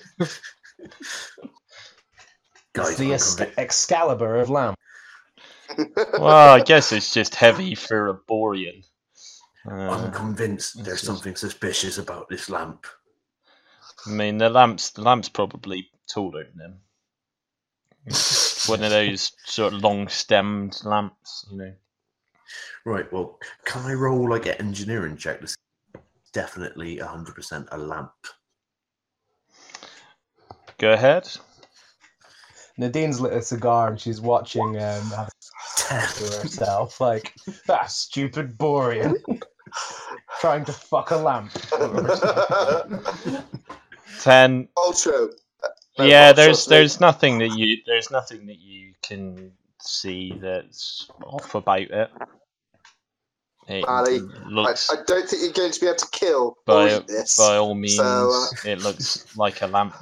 [2.74, 4.78] guys, It's the I'm Exc- convi- Excalibur of lamp.
[6.14, 8.84] well, I guess it's just heavy for a Borean.
[9.68, 12.86] I'm Uh, convinced there's just- something suspicious about this lamp.
[14.06, 16.80] I mean, the lamp's the lamp's probably taller than him.
[18.68, 21.74] One of those sort of long-stemmed lamps, you know.
[22.86, 23.12] Right.
[23.12, 25.56] Well, can I roll like an engineering check to see
[25.96, 28.12] if it's definitely 100% a lamp?
[30.78, 31.28] Go ahead.
[32.78, 35.12] Nadine's lit a cigar and she's watching um,
[35.88, 37.34] to herself like
[37.68, 39.16] that stupid Borean
[40.42, 41.52] trying to fuck a lamp.
[44.20, 44.68] Ten.
[44.78, 45.30] Ultro.
[45.98, 46.70] No, yeah, Ultro there's Snake.
[46.70, 52.12] there's nothing that you there's nothing that you can see that's off about it.
[53.68, 56.94] It Ali, I, looks I don't think you're going to be able to kill by
[56.94, 57.38] or eat this.
[57.38, 59.96] by all means, uh, it looks like a lamp.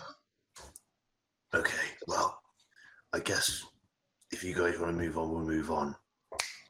[1.53, 1.87] Okay.
[2.07, 2.39] Well,
[3.13, 3.63] I guess
[4.31, 5.95] if you guys want to move on, we'll move on.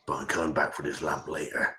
[0.05, 1.77] But I'm coming back for this lamp later.